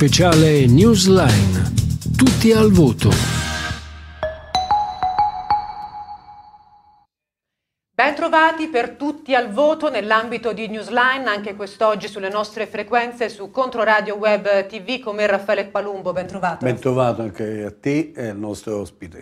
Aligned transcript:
speciale 0.00 0.64
Newsline. 0.64 1.72
Tutti 2.16 2.52
al 2.52 2.70
voto. 2.70 3.10
Bentrovati 7.94 8.68
per 8.68 8.92
tutti 8.92 9.34
al 9.34 9.52
voto 9.52 9.90
nell'ambito 9.90 10.54
di 10.54 10.68
Newsline, 10.68 11.26
anche 11.26 11.54
quest'oggi 11.54 12.08
sulle 12.08 12.30
nostre 12.30 12.66
frequenze 12.66 13.28
su 13.28 13.50
Controradio 13.50 14.16
Web 14.16 14.66
TV 14.68 15.00
con 15.00 15.16
me 15.16 15.26
Raffaele 15.26 15.66
Palumbo, 15.66 16.14
bentrovato. 16.14 16.64
Bentrovato 16.64 17.20
anche 17.20 17.64
a 17.64 17.70
te 17.70 18.12
e 18.16 18.28
al 18.28 18.38
nostro 18.38 18.80
ospite. 18.80 19.20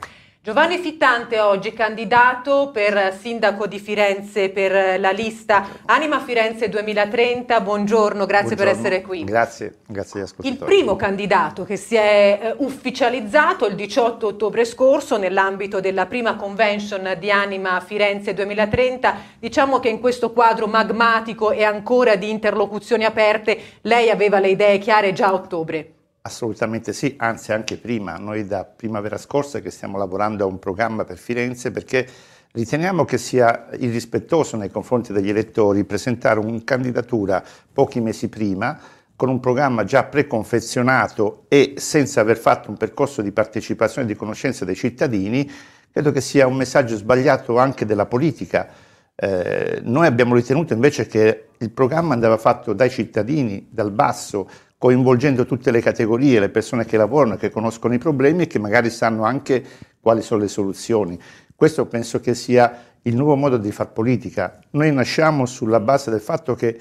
Giovanni 0.49 0.79
Fittante 0.79 1.41
oggi 1.41 1.75
candidato 1.75 2.71
per 2.73 3.15
sindaco 3.21 3.67
di 3.67 3.79
Firenze 3.79 4.49
per 4.49 4.99
la 4.99 5.11
lista 5.11 5.83
Anima 5.85 6.21
Firenze 6.21 6.71
2030. 6.71 7.61
Buongiorno, 7.61 8.25
grazie 8.25 8.57
Buongiorno. 8.57 8.81
per 8.81 8.81
essere 8.81 9.03
qui. 9.03 9.25
Grazie, 9.25 9.75
grazie 9.87 10.21
agli 10.21 10.25
ascoltatori. 10.25 10.55
Il 10.55 10.65
primo 10.65 10.97
candidato 10.97 11.65
che 11.65 11.77
si 11.77 11.97
è 11.97 12.41
eh, 12.41 12.55
ufficializzato 12.61 13.67
il 13.67 13.75
18 13.75 14.27
ottobre 14.27 14.65
scorso 14.65 15.19
nell'ambito 15.19 15.81
della 15.81 16.07
prima 16.07 16.35
convention 16.37 17.15
di 17.19 17.31
Anima 17.31 17.79
Firenze 17.81 18.33
2030. 18.33 19.17
Diciamo 19.39 19.81
che 19.81 19.91
in 19.91 20.01
questo 20.01 20.33
quadro 20.33 20.67
magmatico 20.67 21.51
e 21.51 21.63
ancora 21.63 22.17
di 22.17 22.31
interlocuzioni 22.31 23.05
aperte 23.05 23.59
lei 23.83 24.09
aveva 24.09 24.39
le 24.39 24.49
idee 24.49 24.79
chiare 24.79 25.13
già 25.13 25.27
a 25.27 25.35
ottobre. 25.35 25.93
Assolutamente 26.23 26.93
sì, 26.93 27.15
anzi 27.17 27.53
anche 27.53 27.77
prima. 27.77 28.17
Noi 28.19 28.47
da 28.47 28.65
primavera 28.65 29.17
scorsa 29.17 29.61
che 29.61 29.71
stiamo 29.71 29.97
lavorando 29.97 30.45
a 30.45 30.47
un 30.47 30.59
programma 30.59 31.05
per 31.05 31.17
Firenze 31.17 31.71
perché 31.71 32.07
riteniamo 32.53 33.05
che 33.05 33.19
sia 33.19 33.69
irrispettoso 33.79 34.57
nei 34.57 34.71
confronti 34.71 35.13
degli 35.13 35.29
elettori 35.29 35.85
presentare 35.85 36.39
una 36.39 36.61
candidatura 36.65 37.43
pochi 37.73 38.01
mesi 38.01 38.29
prima 38.29 38.79
con 39.17 39.29
un 39.29 39.41
programma 39.41 39.85
già 39.85 40.05
preconfezionato 40.05 41.47
e 41.49 41.75
senza 41.77 42.21
aver 42.21 42.37
fatto 42.37 42.71
un 42.71 42.77
percorso 42.77 43.21
di 43.21 43.33
partecipazione 43.33 44.07
e 44.07 44.13
di 44.13 44.17
conoscenza 44.17 44.65
dei 44.65 44.77
cittadini, 44.77 45.51
credo 45.91 46.13
che 46.13 46.21
sia 46.21 46.47
un 46.47 46.55
messaggio 46.55 46.95
sbagliato 46.95 47.59
anche 47.59 47.85
della 47.85 48.07
politica. 48.07 48.69
Eh, 49.17 49.81
noi 49.83 50.07
abbiamo 50.07 50.37
ritenuto 50.37 50.73
invece 50.73 51.09
che 51.09 51.49
il 51.59 51.71
programma 51.73 52.15
andava 52.15 52.37
fatto 52.37 52.73
dai 52.73 52.91
cittadini, 52.91 53.67
dal 53.69 53.91
basso, 53.91 54.49
coinvolgendo 54.79 55.45
tutte 55.45 55.73
le 55.73 55.81
categorie, 55.81 56.39
le 56.39 56.49
persone 56.49 56.85
che 56.85 56.97
lavorano, 56.97 57.37
che 57.37 57.51
conoscono 57.51 57.95
i 57.95 57.99
problemi 57.99 58.45
e 58.45 58.47
che 58.47 58.61
magari 58.61 58.91
sanno 58.91 59.25
anche 59.25 59.63
quali 60.01 60.23
sono 60.23 60.41
le 60.41 60.49
soluzioni. 60.49 61.19
Questo 61.55 61.87
penso 61.87 62.21
che 62.21 62.35
sia 62.35 62.85
il 63.03 63.17
nuovo 63.17 63.35
modo 63.35 63.57
di 63.57 63.73
far 63.73 63.93
politica. 63.93 64.61
Noi 64.71 64.93
nasciamo 64.93 65.47
sulla 65.47 65.81
base 65.81 66.11
del 66.11 66.21
fatto 66.21 66.55
che 66.55 66.81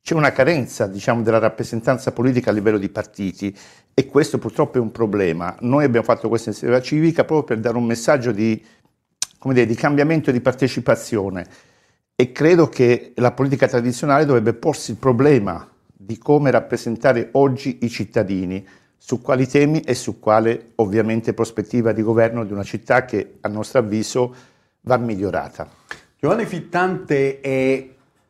c'è 0.00 0.14
una 0.14 0.30
carenza 0.30 0.86
diciamo, 0.86 1.22
della 1.22 1.38
rappresentanza 1.38 2.12
politica 2.12 2.50
a 2.50 2.52
livello 2.52 2.78
di 2.78 2.88
partiti 2.88 3.54
e 3.92 4.06
questo 4.06 4.38
purtroppo 4.38 4.78
è 4.78 4.80
un 4.80 4.92
problema. 4.92 5.56
Noi 5.60 5.84
abbiamo 5.84 6.06
fatto 6.06 6.28
questa 6.28 6.50
iniziativa 6.50 6.80
civica 6.80 7.24
proprio 7.24 7.56
per 7.56 7.58
dare 7.58 7.76
un 7.76 7.84
messaggio 7.84 8.30
di, 8.30 8.64
dire, 9.42 9.66
di 9.66 9.74
cambiamento 9.74 10.30
e 10.30 10.32
di 10.32 10.40
partecipazione 10.40 11.44
e 12.14 12.30
credo 12.30 12.68
che 12.68 13.12
la 13.16 13.32
politica 13.32 13.66
tradizionale 13.66 14.24
dovrebbe 14.24 14.54
porsi 14.54 14.92
il 14.92 14.96
problema 14.98 15.68
di 16.06 16.18
come 16.18 16.52
rappresentare 16.52 17.30
oggi 17.32 17.78
i 17.82 17.90
cittadini, 17.90 18.64
su 18.96 19.20
quali 19.20 19.48
temi 19.48 19.80
e 19.80 19.94
su 19.94 20.20
quale 20.20 20.72
ovviamente 20.76 21.34
prospettiva 21.34 21.90
di 21.90 22.00
governo 22.00 22.44
di 22.44 22.52
una 22.52 22.62
città 22.62 23.04
che 23.04 23.38
a 23.40 23.48
nostro 23.48 23.80
avviso 23.80 24.34
va 24.82 24.96
migliorata. 24.98 25.68
Giovanni 26.18 26.46
Fittante 26.46 27.40
è 27.40 27.88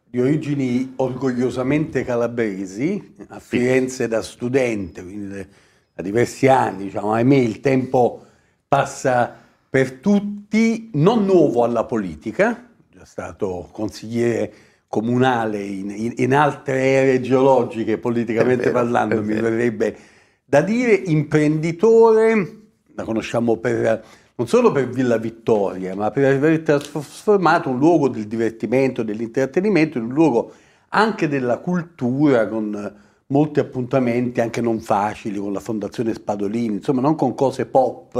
di 0.08 0.20
origini 0.20 0.94
orgogliosamente 0.97 2.02
calabresi, 2.02 3.14
a 3.28 3.38
Firenze 3.38 4.08
da 4.08 4.22
studente, 4.22 5.03
quindi 5.03 5.47
da 5.93 6.03
diversi 6.03 6.48
anni, 6.48 6.84
diciamo, 6.84 7.12
ahimè 7.12 7.37
il 7.37 7.60
tempo 7.60 8.25
passa 8.66 9.34
per 9.69 9.93
tutti, 9.93 10.91
non 10.94 11.26
nuovo 11.26 11.62
alla 11.62 11.84
politica, 11.84 12.70
è 12.91 13.04
stato 13.04 13.69
consigliere 13.70 14.53
comunale 14.96 15.62
in, 15.62 16.14
in, 16.16 16.34
altre 16.34 16.80
ere 16.80 17.20
geologiche, 17.20 17.98
politicamente 17.98 18.70
vero, 18.70 18.76
parlando, 18.76 19.22
mi 19.22 19.34
verrebbe 19.34 19.94
da 20.42 20.62
dire, 20.62 20.94
imprenditore, 20.94 22.60
la 22.94 23.04
conosciamo 23.04 23.58
per, 23.58 24.02
non 24.34 24.48
solo 24.48 24.72
per 24.72 24.88
Villa 24.88 25.18
Vittoria, 25.18 25.94
ma 25.94 26.10
per 26.10 26.32
aver 26.32 26.62
trasformato 26.62 27.68
un 27.68 27.76
luogo 27.78 28.08
del 28.08 28.26
divertimento, 28.26 29.02
dell'intrattenimento 29.02 29.98
in 29.98 30.04
un 30.04 30.14
luogo 30.14 30.52
anche 30.88 31.28
della 31.28 31.58
cultura, 31.58 32.48
con 32.48 32.94
molti 33.26 33.60
appuntamenti 33.60 34.40
anche 34.40 34.62
non 34.62 34.80
facili, 34.80 35.38
con 35.38 35.52
la 35.52 35.60
Fondazione 35.60 36.14
Spadolini, 36.14 36.76
insomma 36.76 37.02
non 37.02 37.16
con 37.16 37.34
cose 37.34 37.66
pop 37.66 38.16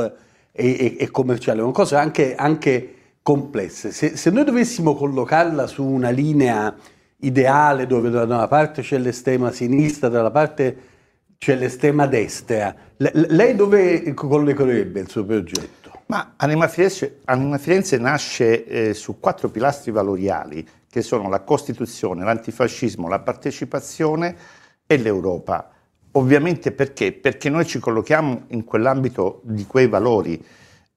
e, 0.53 0.77
e, 0.79 0.97
e 0.99 1.11
commerciali, 1.11 1.61
con 1.61 1.73
cose 1.73 1.97
anche, 1.97 2.35
anche 2.35 2.96
complesse. 3.27 3.91
Se, 3.91 4.17
se, 4.17 4.31
noi 4.31 4.45
dovessimo 4.45 4.95
collocarla 4.95 5.67
su 5.67 5.85
una 5.85 6.11
linea 6.11 6.73
ideale 7.23 7.89
dove 7.89 8.09
da 8.09 8.23
una 8.23 8.47
parte 8.47 8.83
c'è 8.83 8.99
l'estrema 8.99 9.51
sinistra, 9.51 10.09
dalla 10.09 10.31
parte 10.31 10.77
c'è 11.37 11.57
l'estrema 11.57 12.07
destra, 12.07 12.73
lei 12.99 13.57
dove 13.57 14.15
collocherebbe 14.15 15.01
il 15.01 15.11
suo 15.11 15.25
progetto? 15.25 16.03
Ma 16.07 16.35
Anima 16.37 16.69
Firenze, 16.69 17.19
Anima 17.25 17.59
Firenze 17.59 17.99
nasce 17.99 18.65
eh, 18.65 18.95
su 18.95 19.19
quattro 19.19 19.49
pilastri 19.49 19.91
valoriali 19.91 20.65
che 20.89 21.03
sono 21.03 21.29
la 21.29 21.41
Costituzione, 21.41 22.23
l'antifascismo, 22.23 23.09
la 23.09 23.19
partecipazione 23.19 24.37
e 24.87 24.97
l'Europa. 24.99 25.69
Ovviamente 26.13 26.71
perché? 26.71 27.13
Perché 27.13 27.51
noi 27.51 27.67
ci 27.67 27.81
collochiamo 27.81 28.45
in 28.51 28.63
quell'ambito 28.63 29.41
di 29.43 29.67
quei 29.67 29.89
valori. 29.89 30.41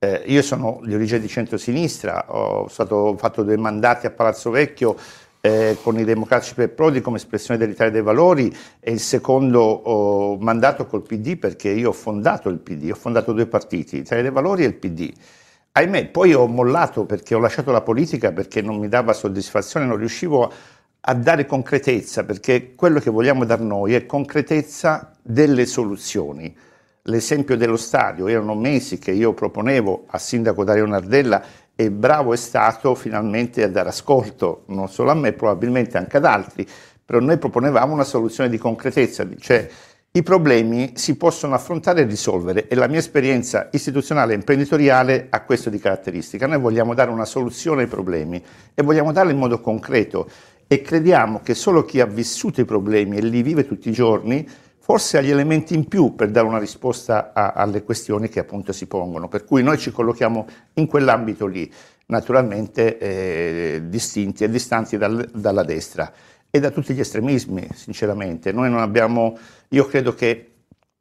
Eh, 0.01 0.23
io 0.27 0.41
sono 0.41 0.79
di 0.85 0.93
origine 0.93 1.19
di 1.19 1.27
centrosinistra, 1.27 2.23
ho 2.29 2.69
stato, 2.69 3.17
fatto 3.17 3.43
due 3.43 3.57
mandati 3.57 4.05
a 4.05 4.11
Palazzo 4.11 4.49
Vecchio 4.49 4.95
eh, 5.41 5.75
con 5.83 5.99
i 5.99 6.05
democratici 6.05 6.53
per 6.53 6.73
Prodi 6.73 7.01
come 7.01 7.17
espressione 7.17 7.59
dell'Italia 7.59 7.91
dei 7.91 8.01
Valori 8.01 8.55
e 8.79 8.93
il 8.93 9.01
secondo 9.01 9.59
oh, 9.59 10.37
mandato 10.37 10.85
col 10.85 11.01
PD 11.01 11.35
perché 11.35 11.67
io 11.67 11.89
ho 11.89 11.91
fondato 11.91 12.47
il 12.47 12.59
PD, 12.59 12.91
ho 12.91 12.95
fondato 12.95 13.33
due 13.33 13.45
partiti, 13.45 13.97
l'Italia 13.97 14.23
dei 14.23 14.31
Valori 14.31 14.63
e 14.63 14.67
il 14.67 14.75
PD. 14.75 15.11
Ahimè, 15.73 16.07
poi 16.07 16.33
ho 16.33 16.47
mollato 16.47 17.03
perché 17.03 17.35
ho 17.35 17.39
lasciato 17.39 17.71
la 17.71 17.81
politica 17.81 18.31
perché 18.31 18.61
non 18.61 18.77
mi 18.77 18.87
dava 18.87 19.11
soddisfazione, 19.11 19.85
non 19.85 19.97
riuscivo 19.97 20.49
a 21.01 21.13
dare 21.13 21.45
concretezza, 21.45 22.23
perché 22.23 22.73
quello 22.73 23.01
che 23.01 23.09
vogliamo 23.09 23.43
dar 23.43 23.59
noi 23.59 23.95
è 23.95 24.05
concretezza 24.05 25.11
delle 25.21 25.65
soluzioni 25.65 26.55
l'esempio 27.03 27.57
dello 27.57 27.77
stadio, 27.77 28.27
erano 28.27 28.55
mesi 28.55 28.99
che 28.99 29.11
io 29.11 29.33
proponevo 29.33 30.05
a 30.07 30.17
sindaco 30.17 30.63
Dario 30.63 30.85
Nardella 30.85 31.41
e 31.75 31.91
bravo 31.91 32.33
è 32.33 32.37
stato 32.37 32.93
finalmente 32.95 33.63
a 33.63 33.69
dare 33.69 33.89
ascolto, 33.89 34.63
non 34.67 34.89
solo 34.89 35.11
a 35.11 35.15
me, 35.15 35.31
probabilmente 35.31 35.97
anche 35.97 36.17
ad 36.17 36.25
altri, 36.25 36.67
però 37.05 37.19
noi 37.19 37.37
proponevamo 37.37 37.93
una 37.93 38.03
soluzione 38.03 38.49
di 38.49 38.57
concretezza, 38.57 39.27
cioè 39.39 39.67
i 40.11 40.23
problemi 40.23 40.93
si 40.95 41.15
possono 41.17 41.53
affrontare 41.53 42.01
e 42.01 42.05
risolvere 42.05 42.67
e 42.67 42.75
la 42.75 42.87
mia 42.87 42.97
esperienza 42.97 43.69
istituzionale 43.71 44.33
e 44.33 44.37
imprenditoriale 44.37 45.27
ha 45.29 45.43
questo 45.43 45.69
di 45.69 45.77
caratteristica. 45.77 46.47
Noi 46.47 46.59
vogliamo 46.59 46.95
dare 46.95 47.11
una 47.11 47.25
soluzione 47.25 47.83
ai 47.83 47.87
problemi 47.87 48.43
e 48.73 48.81
vogliamo 48.81 49.11
darla 49.11 49.31
in 49.31 49.37
modo 49.37 49.61
concreto 49.61 50.27
e 50.67 50.81
crediamo 50.81 51.41
che 51.43 51.53
solo 51.53 51.83
chi 51.83 51.99
ha 51.99 52.05
vissuto 52.05 52.59
i 52.59 52.65
problemi 52.65 53.17
e 53.17 53.21
li 53.21 53.43
vive 53.43 53.67
tutti 53.67 53.89
i 53.89 53.93
giorni 53.93 54.47
forse 54.89 55.19
ha 55.19 55.21
gli 55.21 55.29
elementi 55.29 55.75
in 55.75 55.87
più 55.87 56.15
per 56.15 56.31
dare 56.31 56.47
una 56.47 56.57
risposta 56.57 57.31
a, 57.31 57.51
alle 57.51 57.83
questioni 57.83 58.27
che 58.27 58.39
appunto 58.39 58.71
si 58.71 58.87
pongono. 58.87 59.27
Per 59.27 59.45
cui 59.45 59.61
noi 59.61 59.77
ci 59.77 59.91
collochiamo 59.91 60.47
in 60.73 60.87
quell'ambito 60.87 61.45
lì, 61.45 61.71
naturalmente 62.07 62.97
eh, 62.97 63.81
distinti 63.85 64.43
e 64.43 64.49
distanti 64.49 64.97
dal, 64.97 65.29
dalla 65.31 65.61
destra 65.61 66.11
e 66.49 66.59
da 66.59 66.71
tutti 66.71 66.95
gli 66.95 67.01
estremismi, 67.01 67.67
sinceramente. 67.75 68.51
Noi 68.51 68.71
non 68.71 68.79
abbiamo, 68.79 69.37
io 69.67 69.85
credo 69.85 70.15
che 70.15 70.53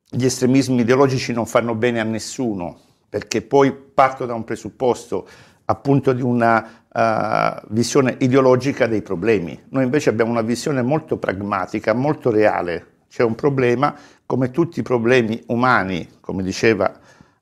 gli 0.06 0.26
estremismi 0.26 0.82
ideologici 0.82 1.32
non 1.32 1.46
fanno 1.46 1.74
bene 1.74 1.98
a 2.00 2.04
nessuno, 2.04 2.78
perché 3.08 3.40
poi 3.40 3.72
parto 3.72 4.26
da 4.26 4.34
un 4.34 4.44
presupposto 4.44 5.26
appunto 5.64 6.12
di 6.12 6.20
una 6.20 6.84
uh, 6.92 7.66
visione 7.70 8.16
ideologica 8.20 8.86
dei 8.86 9.00
problemi. 9.00 9.58
Noi 9.70 9.84
invece 9.84 10.10
abbiamo 10.10 10.30
una 10.30 10.42
visione 10.42 10.82
molto 10.82 11.16
pragmatica, 11.16 11.94
molto 11.94 12.30
reale 12.30 12.96
c'è 13.08 13.22
un 13.22 13.34
problema, 13.34 13.94
come 14.26 14.50
tutti 14.50 14.80
i 14.80 14.82
problemi 14.82 15.42
umani, 15.46 16.08
come 16.20 16.42
diceva, 16.42 16.92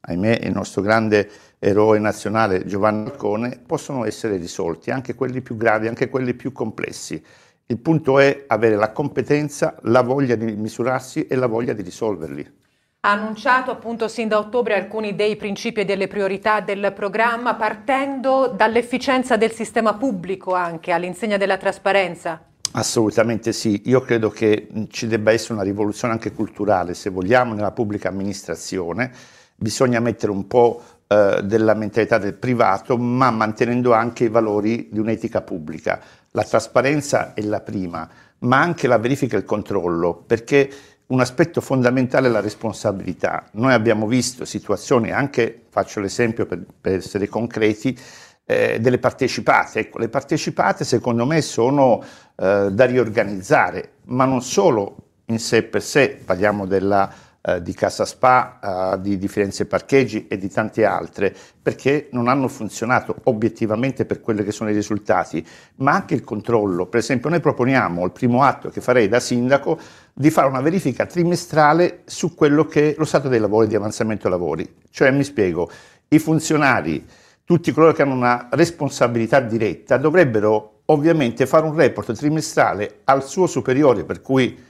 ahimè, 0.00 0.40
il 0.42 0.52
nostro 0.52 0.82
grande 0.82 1.28
eroe 1.58 1.98
nazionale 1.98 2.64
Giovanni 2.64 3.08
Falcone, 3.08 3.60
possono 3.66 4.04
essere 4.04 4.36
risolti, 4.36 4.90
anche 4.90 5.14
quelli 5.14 5.40
più 5.40 5.56
gravi, 5.56 5.88
anche 5.88 6.08
quelli 6.08 6.34
più 6.34 6.52
complessi. 6.52 7.22
Il 7.66 7.78
punto 7.78 8.20
è 8.20 8.44
avere 8.46 8.76
la 8.76 8.92
competenza, 8.92 9.76
la 9.82 10.02
voglia 10.02 10.36
di 10.36 10.54
misurarsi 10.54 11.26
e 11.26 11.34
la 11.34 11.48
voglia 11.48 11.72
di 11.72 11.82
risolverli. 11.82 12.54
Ha 13.00 13.10
annunciato 13.10 13.70
appunto 13.72 14.06
sin 14.06 14.28
da 14.28 14.38
ottobre 14.38 14.74
alcuni 14.74 15.14
dei 15.16 15.36
principi 15.36 15.80
e 15.80 15.84
delle 15.84 16.06
priorità 16.06 16.60
del 16.60 16.92
programma, 16.94 17.54
partendo 17.54 18.46
dall'efficienza 18.48 19.36
del 19.36 19.52
sistema 19.52 19.94
pubblico 19.94 20.54
anche 20.54 20.92
all'insegna 20.92 21.36
della 21.36 21.56
trasparenza. 21.56 22.40
Assolutamente 22.78 23.54
sì, 23.54 23.80
io 23.86 24.02
credo 24.02 24.28
che 24.28 24.68
ci 24.90 25.06
debba 25.06 25.32
essere 25.32 25.54
una 25.54 25.62
rivoluzione 25.62 26.12
anche 26.12 26.32
culturale, 26.32 26.92
se 26.92 27.08
vogliamo, 27.08 27.54
nella 27.54 27.72
pubblica 27.72 28.10
amministrazione, 28.10 29.10
bisogna 29.56 29.98
mettere 29.98 30.30
un 30.30 30.46
po' 30.46 30.82
eh, 31.06 31.40
della 31.42 31.72
mentalità 31.72 32.18
del 32.18 32.34
privato, 32.34 32.98
ma 32.98 33.30
mantenendo 33.30 33.94
anche 33.94 34.24
i 34.24 34.28
valori 34.28 34.88
di 34.92 34.98
un'etica 34.98 35.40
pubblica. 35.40 35.98
La 36.32 36.44
trasparenza 36.44 37.32
è 37.32 37.40
la 37.40 37.60
prima, 37.60 38.06
ma 38.40 38.60
anche 38.60 38.86
la 38.86 38.98
verifica 38.98 39.36
e 39.36 39.38
il 39.38 39.46
controllo, 39.46 40.22
perché 40.26 40.70
un 41.06 41.20
aspetto 41.20 41.62
fondamentale 41.62 42.28
è 42.28 42.30
la 42.30 42.40
responsabilità. 42.40 43.48
Noi 43.52 43.72
abbiamo 43.72 44.06
visto 44.06 44.44
situazioni, 44.44 45.12
anche 45.12 45.62
faccio 45.70 46.00
l'esempio 46.00 46.44
per, 46.44 46.62
per 46.78 46.96
essere 46.96 47.26
concreti, 47.26 47.98
eh, 48.46 48.78
delle 48.80 48.98
partecipate. 48.98 49.80
Ecco, 49.80 49.98
le 49.98 50.08
partecipate 50.08 50.84
secondo 50.84 51.26
me 51.26 51.42
sono 51.42 52.02
eh, 52.36 52.68
da 52.70 52.84
riorganizzare, 52.86 53.90
ma 54.04 54.24
non 54.24 54.40
solo 54.40 54.96
in 55.26 55.38
sé 55.38 55.64
per 55.64 55.82
sé, 55.82 56.18
parliamo 56.24 56.66
della 56.66 57.12
eh, 57.46 57.62
di 57.62 57.74
Casa 57.74 58.04
Spa, 58.04 58.94
eh, 58.94 59.00
di, 59.00 59.18
di, 59.18 59.28
Firenze 59.28 59.66
Parcheggi 59.66 60.26
e 60.26 60.36
di 60.36 60.48
tante 60.48 60.84
altre, 60.84 61.32
perché 61.62 62.08
non 62.10 62.26
hanno 62.26 62.48
funzionato 62.48 63.14
obiettivamente 63.24 64.04
per 64.04 64.20
quelli 64.20 64.42
che 64.42 64.50
sono 64.50 64.68
i 64.70 64.74
risultati, 64.74 65.46
ma 65.76 65.92
anche 65.92 66.14
il 66.14 66.24
controllo. 66.24 66.86
Per 66.86 66.98
esempio 66.98 67.30
noi 67.30 67.38
proponiamo, 67.38 68.04
il 68.04 68.10
primo 68.10 68.42
atto 68.42 68.68
che 68.68 68.80
farei 68.80 69.06
da 69.06 69.20
sindaco, 69.20 69.78
di 70.12 70.30
fare 70.30 70.48
una 70.48 70.60
verifica 70.60 71.06
trimestrale 71.06 72.00
su 72.04 72.34
quello 72.34 72.66
che 72.66 72.90
è 72.90 72.94
lo 72.98 73.04
stato 73.04 73.28
dei 73.28 73.38
lavori, 73.38 73.68
di 73.68 73.76
avanzamento 73.76 74.28
lavori. 74.28 74.68
Cioè, 74.90 75.12
mi 75.12 75.22
spiego, 75.22 75.70
i 76.08 76.18
funzionari, 76.18 77.06
tutti 77.46 77.70
coloro 77.70 77.92
che 77.92 78.02
hanno 78.02 78.14
una 78.14 78.48
responsabilità 78.50 79.38
diretta, 79.38 79.96
dovrebbero 79.98 80.82
ovviamente 80.86 81.46
fare 81.46 81.64
un 81.64 81.76
report 81.76 82.12
trimestrale 82.12 83.02
al 83.04 83.24
suo 83.24 83.46
superiore, 83.46 84.04
per 84.04 84.20
cui 84.20 84.64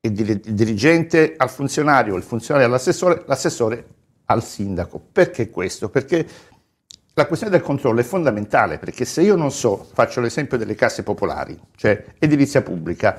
il 0.00 0.12
dirigente 0.12 1.34
al 1.36 1.50
funzionario, 1.50 2.16
il 2.16 2.22
funzionario 2.22 2.68
all'assessore, 2.68 3.22
l'assessore 3.26 3.86
al 4.26 4.42
sindaco. 4.42 4.98
Perché 5.12 5.50
questo? 5.50 5.90
Perché 5.90 6.26
la 7.12 7.26
questione 7.26 7.52
del 7.54 7.62
controllo 7.62 8.00
è 8.00 8.04
fondamentale, 8.04 8.78
perché 8.78 9.04
se 9.04 9.20
io 9.20 9.36
non 9.36 9.50
so, 9.50 9.86
faccio 9.92 10.22
l'esempio 10.22 10.56
delle 10.56 10.74
casse 10.74 11.02
popolari, 11.02 11.58
cioè 11.76 12.02
edilizia 12.18 12.62
pubblica, 12.62 13.18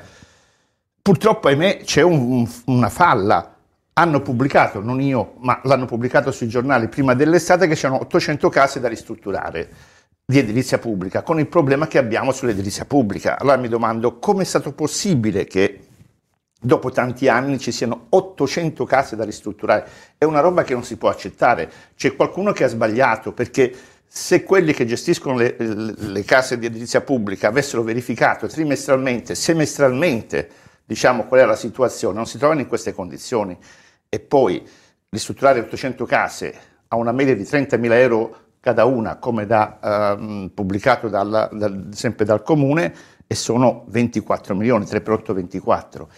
purtroppo 1.04 1.50
ahimè 1.50 1.82
c'è 1.84 2.02
un, 2.02 2.50
una 2.66 2.90
falla. 2.90 3.57
Hanno 4.00 4.22
pubblicato, 4.22 4.80
non 4.80 5.02
io, 5.02 5.34
ma 5.40 5.60
l'hanno 5.64 5.86
pubblicato 5.86 6.32
sui 6.32 6.48
giornali 6.48 6.88
prima 6.88 7.16
dell'estate 7.16 7.68
che 7.68 7.74
c'erano 7.74 8.02
800 8.02 8.48
case 8.48 8.80
da 8.80 8.88
ristrutturare 8.88 9.70
di 10.24 10.38
edilizia 10.38 10.78
pubblica, 10.78 11.24
con 11.24 11.40
il 11.40 11.48
problema 11.48 11.88
che 11.88 11.98
abbiamo 11.98 12.32
sull'edilizia 12.32 12.86
pubblica. 12.86 13.40
Allora 13.40 13.58
mi 13.58 13.68
domando 13.68 14.20
come 14.20 14.44
è 14.44 14.46
stato 14.46 14.72
possibile 14.74 15.46
che 15.46 15.80
dopo 16.62 16.92
tanti 16.92 17.28
anni 17.28 17.58
ci 17.58 17.72
siano 17.72 18.06
800 18.10 18.86
case 18.86 19.16
da 19.16 19.24
ristrutturare. 19.24 19.88
È 20.16 20.26
una 20.26 20.42
roba 20.42 20.64
che 20.64 20.74
non 20.74 20.84
si 20.84 20.96
può 20.98 21.10
accettare. 21.10 21.68
C'è 21.96 22.16
qualcuno 22.16 22.52
che 22.52 22.66
ha 22.66 22.68
sbagliato 22.68 23.32
perché 23.32 23.74
se 24.06 24.44
quelli 24.44 24.74
che 24.74 24.86
gestiscono 24.86 25.38
le, 25.38 25.56
le 25.58 26.24
case 26.24 26.60
di 26.60 26.68
edilizia 26.68 27.02
pubblica 27.02 27.48
avessero 27.48 27.82
verificato 27.82 28.46
trimestralmente, 28.46 29.34
semestralmente, 29.34 30.50
diciamo 30.86 31.24
qual 31.24 31.40
è 31.40 31.46
la 31.46 31.56
situazione, 31.56 32.16
non 32.16 32.28
si 32.28 32.38
trovano 32.38 32.60
in 32.60 32.68
queste 32.68 32.94
condizioni. 32.94 33.58
E 34.10 34.20
poi 34.20 34.68
ristrutturare 35.10 35.60
800 35.60 36.06
case 36.06 36.56
a 36.88 36.96
una 36.96 37.12
media 37.12 37.36
di 37.36 37.44
30.000 37.44 37.92
euro 37.94 38.38
cada 38.60 38.86
una, 38.86 39.18
come 39.18 39.46
da, 39.46 40.18
uh, 40.20 40.52
pubblicato 40.54 41.08
dal, 41.08 41.50
dal, 41.54 41.88
sempre 41.92 42.26
dal 42.26 42.42
comune, 42.42 42.94
e 43.28 43.36
sono 43.36 43.86
24 43.88 44.56
milioni, 44.56 44.86
3 44.86 45.02
per 45.02 45.14
8 45.14 45.34
24. 45.34 46.10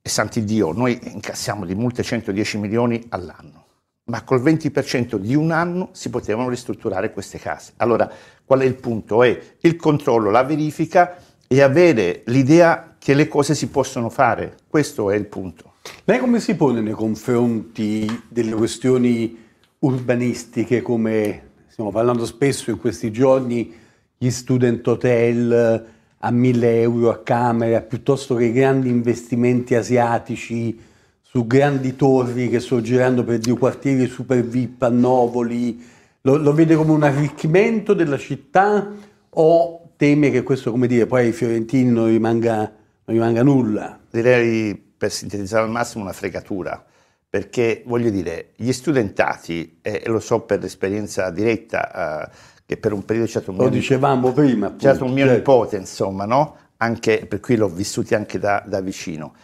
E 0.00 0.08
santi 0.08 0.44
Dio, 0.44 0.72
noi 0.72 0.98
incassiamo 1.02 1.64
di 1.64 1.74
multe 1.74 2.02
110 2.02 2.58
milioni 2.58 3.04
all'anno, 3.08 3.66
ma 4.04 4.22
col 4.22 4.40
20% 4.40 5.16
di 5.16 5.34
un 5.34 5.50
anno 5.50 5.88
si 5.92 6.10
potevano 6.10 6.48
ristrutturare 6.48 7.12
queste 7.12 7.38
case. 7.38 7.72
Allora, 7.78 8.08
qual 8.44 8.60
è 8.60 8.64
il 8.64 8.76
punto? 8.76 9.24
È 9.24 9.40
il 9.60 9.76
controllo, 9.76 10.30
la 10.30 10.44
verifica 10.44 11.16
e 11.48 11.60
avere 11.60 12.22
l'idea 12.26 12.94
che 12.98 13.14
le 13.14 13.26
cose 13.28 13.54
si 13.54 13.68
possono 13.68 14.08
fare. 14.08 14.56
Questo 14.68 15.10
è 15.10 15.16
il 15.16 15.26
punto. 15.26 15.74
Lei 16.04 16.18
come 16.18 16.40
si 16.40 16.54
pone 16.54 16.80
nei 16.80 16.92
confronti 16.92 18.06
delle 18.28 18.52
questioni 18.52 19.36
urbanistiche, 19.80 20.82
come 20.82 21.42
stiamo 21.66 21.90
parlando 21.90 22.24
spesso 22.24 22.70
in 22.70 22.78
questi 22.78 23.10
giorni, 23.10 23.72
gli 24.16 24.30
student 24.30 24.86
hotel, 24.86 25.84
a 26.18 26.30
1000 26.30 26.80
euro 26.80 27.10
a 27.10 27.18
camera, 27.18 27.80
piuttosto 27.80 28.34
che 28.34 28.52
grandi 28.52 28.88
investimenti 28.88 29.74
asiatici 29.74 30.78
su 31.22 31.46
grandi 31.46 31.94
torri 31.96 32.48
che 32.48 32.60
sorgeranno 32.60 33.22
per 33.22 33.38
due 33.38 33.58
quartieri 33.58 34.06
super 34.06 34.42
VIP 34.42 34.82
a 34.82 34.88
Novoli, 34.88 35.84
lo, 36.22 36.36
lo, 36.36 36.52
vede 36.52 36.74
come 36.74 36.92
un 36.92 37.02
arricchimento 37.02 37.94
della 37.94 38.16
città 38.16 38.90
o 39.30 39.90
teme 39.96 40.30
che 40.30 40.42
questo, 40.42 40.70
come 40.70 40.86
dire, 40.86 41.06
poi 41.06 41.26
ai 41.26 41.32
fiorentini 41.32 41.90
non 41.90 42.06
rimanga, 42.06 42.56
non 42.58 43.16
rimanga 43.16 43.42
nulla? 43.42 43.98
Direi, 44.10 44.85
per 44.96 45.10
sintetizzare 45.10 45.64
al 45.64 45.70
massimo, 45.70 46.04
una 46.04 46.12
fregatura 46.12 46.84
perché 47.28 47.82
voglio 47.84 48.08
dire, 48.08 48.52
gli 48.56 48.72
studentati, 48.72 49.80
e 49.82 50.02
lo 50.06 50.20
so 50.20 50.40
per 50.40 50.64
esperienza 50.64 51.28
diretta, 51.30 52.24
eh, 52.24 52.30
che 52.64 52.76
per 52.78 52.92
un 52.94 53.04
periodo 53.04 53.26
c'è 53.26 53.32
stato 53.32 53.50
un 53.50 53.56
mio, 53.56 53.66
Lo 53.66 53.70
dicevamo 53.70 54.32
prima, 54.32 54.66
appunto, 54.66 54.88
stato 54.88 55.04
un 55.04 55.12
mio 55.12 55.24
certo. 55.24 55.38
nipote, 55.38 55.76
insomma, 55.76 56.24
no? 56.24 56.56
Anche, 56.78 57.26
per 57.26 57.40
cui 57.40 57.56
l'ho 57.56 57.68
vissuti 57.68 58.14
anche 58.14 58.38
da, 58.38 58.62
da 58.66 58.80
vicino. 58.80 59.34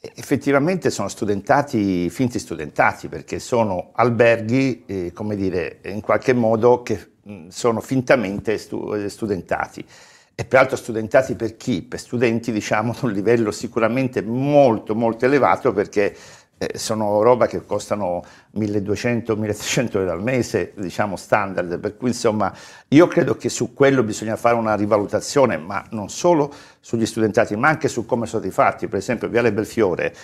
E 0.00 0.12
effettivamente 0.14 0.90
sono 0.90 1.08
studentati, 1.08 2.08
finti 2.10 2.38
studentati, 2.38 3.08
perché 3.08 3.40
sono 3.40 3.90
alberghi, 3.94 4.84
eh, 4.86 5.12
come 5.12 5.34
dire, 5.34 5.80
in 5.86 6.00
qualche 6.00 6.34
modo 6.34 6.82
che 6.82 7.14
mh, 7.24 7.48
sono 7.48 7.80
fintamente 7.80 8.56
stu- 8.56 9.04
studentati. 9.06 9.84
E 10.34 10.44
peraltro 10.46 10.76
studentati 10.76 11.34
per 11.34 11.56
chi? 11.56 11.82
Per 11.82 12.00
studenti, 12.00 12.52
diciamo, 12.52 12.92
di 12.92 13.04
un 13.04 13.12
livello 13.12 13.50
sicuramente 13.50 14.22
molto, 14.22 14.94
molto 14.94 15.26
elevato, 15.26 15.72
perché 15.72 16.16
eh, 16.62 16.78
sono 16.78 17.22
roba 17.22 17.46
che 17.46 17.66
costano 17.66 18.22
1200-1300 18.56 19.96
euro 19.96 20.12
al 20.12 20.22
mese, 20.22 20.72
diciamo 20.76 21.16
standard, 21.16 21.78
per 21.80 21.96
cui 21.96 22.08
insomma 22.08 22.52
io 22.88 23.08
credo 23.08 23.36
che 23.36 23.48
su 23.48 23.74
quello 23.74 24.02
bisogna 24.04 24.36
fare 24.36 24.54
una 24.54 24.74
rivalutazione, 24.74 25.56
ma 25.56 25.84
non 25.90 26.08
solo 26.08 26.52
sugli 26.80 27.06
studentati, 27.06 27.56
ma 27.56 27.68
anche 27.68 27.88
su 27.88 28.06
come 28.06 28.26
sono 28.26 28.40
stati 28.42 28.54
fatti, 28.54 28.86
per 28.86 28.98
esempio 28.98 29.28
Viale 29.28 29.52
Belfiore 29.52 30.14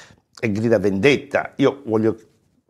e 0.40 0.52
Grida 0.52 0.78
Vendetta, 0.78 1.52
io 1.56 1.82
voglio, 1.84 2.16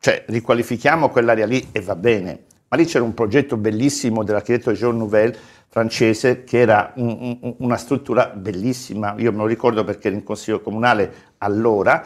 cioè 0.00 0.24
riqualifichiamo 0.26 1.10
quell'area 1.10 1.46
lì 1.46 1.68
e 1.70 1.80
va 1.82 1.94
bene, 1.94 2.44
ma 2.68 2.76
lì 2.76 2.86
c'era 2.86 3.04
un 3.04 3.14
progetto 3.14 3.56
bellissimo 3.56 4.24
dell'architetto 4.24 4.72
Jean 4.72 4.96
Nouvel 4.96 5.36
francese 5.68 6.44
che 6.44 6.58
era 6.58 6.92
un, 6.96 7.38
un, 7.40 7.54
una 7.58 7.76
struttura 7.76 8.28
bellissima, 8.28 9.14
io 9.18 9.30
me 9.32 9.38
lo 9.38 9.46
ricordo 9.46 9.84
perché 9.84 10.08
ero 10.08 10.16
in 10.16 10.24
consiglio 10.24 10.60
comunale 10.60 11.34
allora, 11.38 12.04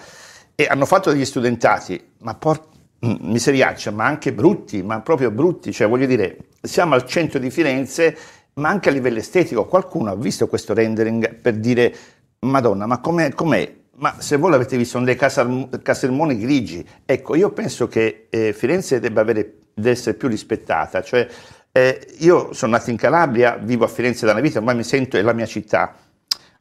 e 0.55 0.67
hanno 0.67 0.85
fatto 0.85 1.11
degli 1.11 1.25
studentati, 1.25 2.01
ma 2.19 2.35
por- 2.35 2.69
mm, 3.07 3.15
miseriaccia, 3.21 3.91
ma 3.91 4.05
anche 4.05 4.33
brutti, 4.33 4.83
ma 4.83 5.01
proprio 5.01 5.31
brutti, 5.31 5.73
cioè 5.73 5.89
voglio 5.89 6.07
dire, 6.07 6.37
siamo 6.61 6.95
al 6.95 7.07
centro 7.07 7.39
di 7.39 7.51
Firenze, 7.51 8.17
ma 8.55 8.69
anche 8.69 8.89
a 8.89 8.93
livello 8.93 9.19
estetico, 9.19 9.65
qualcuno 9.65 10.11
ha 10.11 10.17
visto 10.17 10.47
questo 10.49 10.75
rendering 10.75 11.37
per 11.37 11.57
dire, 11.57 11.95
madonna, 12.41 12.87
ma 12.87 13.01
com'è? 13.01 13.33
com'è? 13.33 13.81
Ma 13.95 14.17
se 14.19 14.37
voi 14.37 14.51
l'avete 14.51 14.77
visto, 14.77 14.99
sono 14.99 15.05
dei 15.05 15.17
casermoni 15.83 16.37
grigi. 16.39 16.85
Ecco, 17.05 17.37
io 17.37 17.53
penso 17.53 17.87
che 17.87 18.27
eh, 18.31 18.53
Firenze 18.53 18.99
debba 18.99 19.21
avere, 19.21 19.59
essere 19.83 20.17
più 20.17 20.29
rispettata, 20.29 21.03
cioè 21.03 21.29
eh, 21.73 22.07
io 22.19 22.53
sono 22.53 22.73
nato 22.73 22.91
in 22.91 22.97
Calabria, 22.97 23.57
vivo 23.57 23.85
a 23.85 23.89
Firenze 23.89 24.27
da 24.27 24.33
una 24.33 24.43
vita, 24.43 24.59
ormai 24.59 24.77
mi 24.77 24.85
sento, 24.85 25.17
è 25.17 25.23
la 25.23 25.33
mia 25.33 25.47
città. 25.47 25.95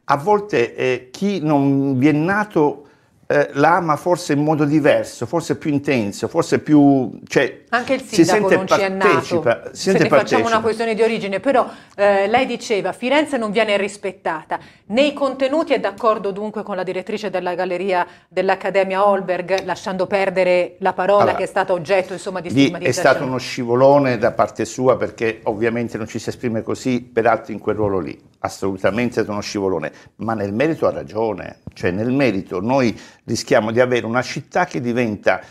A 0.05 0.17
volte 0.17 0.73
eh, 0.75 1.09
chi 1.11 1.41
non 1.41 1.97
vi 1.97 2.07
è 2.07 2.13
nato 2.13 2.87
eh, 3.31 3.49
l'ama 3.53 3.95
forse 3.95 4.33
in 4.33 4.43
modo 4.43 4.65
diverso, 4.65 5.25
forse 5.25 5.55
più 5.55 5.71
intenso, 5.71 6.27
forse 6.27 6.59
più... 6.59 7.09
Cioè, 7.25 7.63
Anche 7.69 7.93
il 7.93 8.01
sindaco 8.01 8.53
non 8.53 8.67
ci 8.67 8.81
è 8.81 8.89
nato, 8.89 9.43
si 9.71 9.89
se 9.91 9.97
ne 9.97 10.07
facciamo 10.09 10.47
una 10.47 10.59
questione 10.59 10.93
di 10.93 11.01
origine, 11.01 11.39
però 11.39 11.65
eh, 11.95 12.27
lei 12.27 12.45
diceva 12.45 12.91
Firenze 12.91 13.37
non 13.37 13.51
viene 13.51 13.77
rispettata. 13.77 14.59
Nei 14.87 15.13
contenuti 15.13 15.71
è 15.71 15.79
d'accordo 15.79 16.31
dunque 16.31 16.63
con 16.63 16.75
la 16.75 16.83
direttrice 16.83 17.29
della 17.29 17.55
galleria 17.55 18.05
dell'Accademia 18.27 19.07
Holberg, 19.07 19.63
lasciando 19.63 20.07
perdere 20.07 20.75
la 20.79 20.91
parola 20.91 21.21
allora, 21.21 21.37
che 21.37 21.43
è 21.43 21.47
stata 21.47 21.71
oggetto 21.71 22.11
insomma, 22.11 22.41
di 22.41 22.49
stigmatizzazione? 22.49 22.89
È 22.89 22.91
stato 22.91 23.23
uno 23.23 23.37
scivolone 23.37 24.17
da 24.17 24.33
parte 24.33 24.65
sua 24.65 24.97
perché 24.97 25.39
ovviamente 25.43 25.97
non 25.97 26.07
ci 26.07 26.19
si 26.19 26.27
esprime 26.27 26.63
così, 26.63 27.01
peraltro 27.01 27.53
in 27.53 27.59
quel 27.59 27.77
ruolo 27.77 27.99
lì 27.99 28.29
assolutamente 28.43 29.21
è 29.21 29.25
uno 29.27 29.41
scivolone, 29.41 29.91
ma 30.17 30.33
nel 30.33 30.53
merito 30.53 30.87
ha 30.87 30.91
ragione, 30.91 31.59
cioè 31.73 31.91
nel 31.91 32.11
merito 32.11 32.59
noi 32.59 32.97
rischiamo 33.25 33.71
di 33.71 33.79
avere 33.79 34.05
una 34.05 34.21
città 34.21 34.65
che 34.65 34.81
diventa 34.81 35.41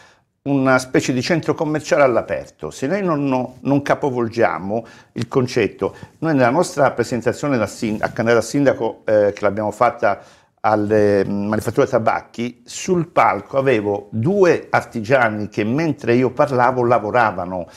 una 0.43 0.79
specie 0.79 1.13
di 1.13 1.21
centro 1.21 1.55
commerciale 1.55 2.03
all'aperto. 2.03 2.71
Se 2.71 2.87
noi 2.87 3.03
non, 3.03 3.25
no, 3.25 3.57
non 3.61 3.83
capovolgiamo 3.83 4.87
il 5.13 5.29
concetto, 5.29 5.95
noi 6.19 6.35
nella 6.35 6.51
nostra 6.51 6.91
presentazione 6.93 7.59
da 7.59 7.65
a 7.65 8.09
candidato 8.09 8.39
a 8.39 8.41
sindaco 8.41 9.03
eh, 9.05 9.33
che 9.35 9.43
l'abbiamo 9.43 9.71
fatta 9.71 10.21
alle 10.61 11.25
mm, 11.27 11.47
manifatture 11.49 11.87
tabacchi, 11.87 12.63
sul 12.65 13.09
palco 13.09 13.59
avevo 13.59 14.09
due 14.11 14.69
artigiani 14.71 15.49
che 15.49 15.65
mentre 15.65 16.15
io 16.15 16.31
parlavo 16.31 16.85
lavoravano 16.85 17.69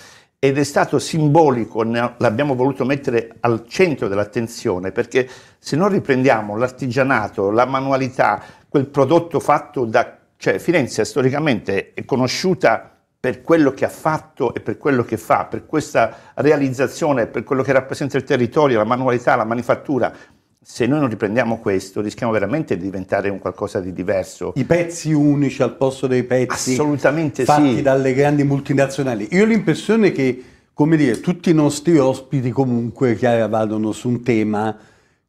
ed 0.43 0.57
è 0.57 0.63
stato 0.65 0.99
simbolico, 0.99 1.83
l'abbiamo 1.83 2.53
voluto 2.53 2.83
mettere 2.83 3.33
al 3.39 3.65
centro 3.65 4.09
dell'attenzione 4.09 4.91
perché 4.91 5.25
se 5.57 5.77
non 5.77 5.87
riprendiamo 5.87 6.57
l'artigianato, 6.57 7.49
la 7.49 7.63
manualità, 7.63 8.43
quel 8.67 8.87
prodotto 8.87 9.39
fatto 9.39 9.85
da... 9.85 10.17
cioè 10.35 10.59
Firenze 10.59 11.05
storicamente 11.05 11.93
è 11.93 12.03
conosciuta 12.03 12.93
per 13.17 13.41
quello 13.41 13.71
che 13.71 13.85
ha 13.85 13.89
fatto 13.89 14.53
e 14.53 14.59
per 14.59 14.77
quello 14.77 15.05
che 15.05 15.15
fa, 15.15 15.45
per 15.45 15.65
questa 15.65 16.13
realizzazione, 16.33 17.27
per 17.27 17.43
quello 17.43 17.63
che 17.63 17.71
rappresenta 17.71 18.17
il 18.17 18.25
territorio, 18.25 18.79
la 18.79 18.83
manualità, 18.83 19.37
la 19.37 19.45
manifattura, 19.45 20.13
se 20.65 20.85
noi 20.87 20.99
non 21.01 21.09
riprendiamo 21.09 21.59
questo, 21.59 21.99
rischiamo 21.99 22.31
veramente 22.31 22.77
di 22.77 22.83
diventare 22.83 23.27
un 23.27 23.37
qualcosa 23.39 23.81
di 23.81 23.91
diverso. 23.91 24.53
I 24.55 24.63
pezzi 24.63 25.11
unici 25.11 25.61
al 25.61 25.75
posto 25.75 26.07
dei 26.07 26.23
pezzi 26.23 26.71
Assolutamente 26.71 27.43
fatti 27.43 27.75
sì. 27.75 27.81
dalle 27.81 28.13
grandi 28.13 28.45
multinazionali. 28.45 29.27
Io 29.31 29.43
ho 29.43 29.45
l'impressione 29.45 30.13
che, 30.13 30.41
come 30.73 30.95
dire, 30.95 31.19
tutti 31.19 31.49
i 31.49 31.53
nostri 31.53 31.97
ospiti 31.97 32.49
comunque 32.49 33.15
chiara 33.15 33.47
vadano 33.47 33.91
su 33.91 34.07
un 34.07 34.23
tema 34.23 34.77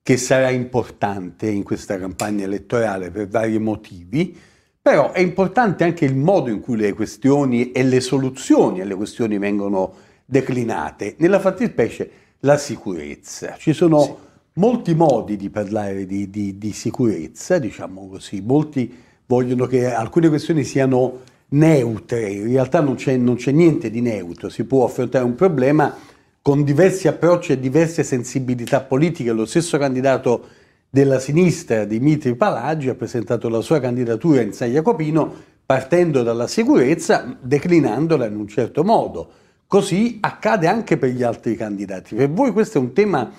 che 0.02 0.16
sarà 0.16 0.50
importante 0.50 1.50
in 1.50 1.64
questa 1.64 1.98
campagna 1.98 2.44
elettorale 2.44 3.10
per 3.10 3.26
vari 3.26 3.58
motivi, 3.58 4.38
però 4.80 5.10
è 5.10 5.20
importante 5.20 5.82
anche 5.82 6.04
il 6.04 6.14
modo 6.14 6.50
in 6.50 6.60
cui 6.60 6.76
le 6.76 6.92
questioni 6.92 7.72
e 7.72 7.82
le 7.82 8.00
soluzioni 8.00 8.82
alle 8.82 8.94
questioni 8.94 9.38
vengono 9.38 9.94
declinate. 10.24 11.16
Nella 11.18 11.40
fattispecie 11.40 12.10
la 12.40 12.56
sicurezza. 12.56 13.56
Ci 13.58 13.72
sono 13.72 14.02
sì 14.02 14.32
molti 14.54 14.94
modi 14.94 15.36
di 15.36 15.50
parlare 15.50 16.06
di, 16.06 16.30
di, 16.30 16.58
di, 16.58 16.72
sicurezza, 16.72 17.58
diciamo 17.58 18.08
così, 18.08 18.40
molti 18.40 18.92
vogliono 19.26 19.66
che 19.66 19.92
alcune 19.92 20.28
questioni 20.28 20.64
siano 20.64 21.20
neutre, 21.48 22.30
in 22.30 22.48
realtà 22.48 22.80
non 22.80 22.94
c'è, 22.94 23.16
non 23.16 23.36
c'è 23.36 23.52
niente 23.52 23.90
di 23.90 24.00
neutro, 24.00 24.48
si 24.48 24.64
può 24.64 24.84
affrontare 24.84 25.24
un 25.24 25.34
problema 25.34 25.94
con 26.42 26.62
diversi 26.62 27.08
approcci 27.08 27.52
e 27.52 27.60
diverse 27.60 28.02
sensibilità 28.02 28.82
politiche. 28.82 29.32
Lo 29.32 29.46
stesso 29.46 29.78
candidato 29.78 30.46
della 30.90 31.18
sinistra, 31.18 31.84
Dimitri 31.84 32.34
Palagi, 32.34 32.90
ha 32.90 32.94
presentato 32.94 33.48
la 33.48 33.62
sua 33.62 33.80
candidatura 33.80 34.42
in 34.42 34.52
San 34.52 34.70
Jacopino 34.70 35.32
partendo 35.64 36.22
dalla 36.22 36.46
sicurezza, 36.46 37.36
declinandola 37.40 38.26
in 38.26 38.36
un 38.36 38.46
certo 38.46 38.84
modo. 38.84 39.30
Così 39.66 40.18
accade 40.20 40.66
anche 40.66 40.98
per 40.98 41.10
gli 41.10 41.22
altri 41.22 41.56
candidati. 41.56 42.14
Per 42.14 42.30
voi 42.30 42.52
questo 42.52 42.76
è 42.76 42.80
un 42.82 42.92
tema 42.92 43.32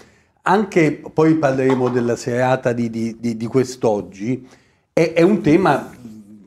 anche 0.47 1.01
poi 1.11 1.35
parleremo 1.35 1.89
della 1.89 2.15
serata 2.15 2.71
di, 2.71 2.89
di, 2.89 3.17
di, 3.19 3.35
di 3.35 3.47
quest'oggi, 3.47 4.47
è, 4.93 5.13
è, 5.13 5.21
un 5.23 5.41
tema 5.41 5.91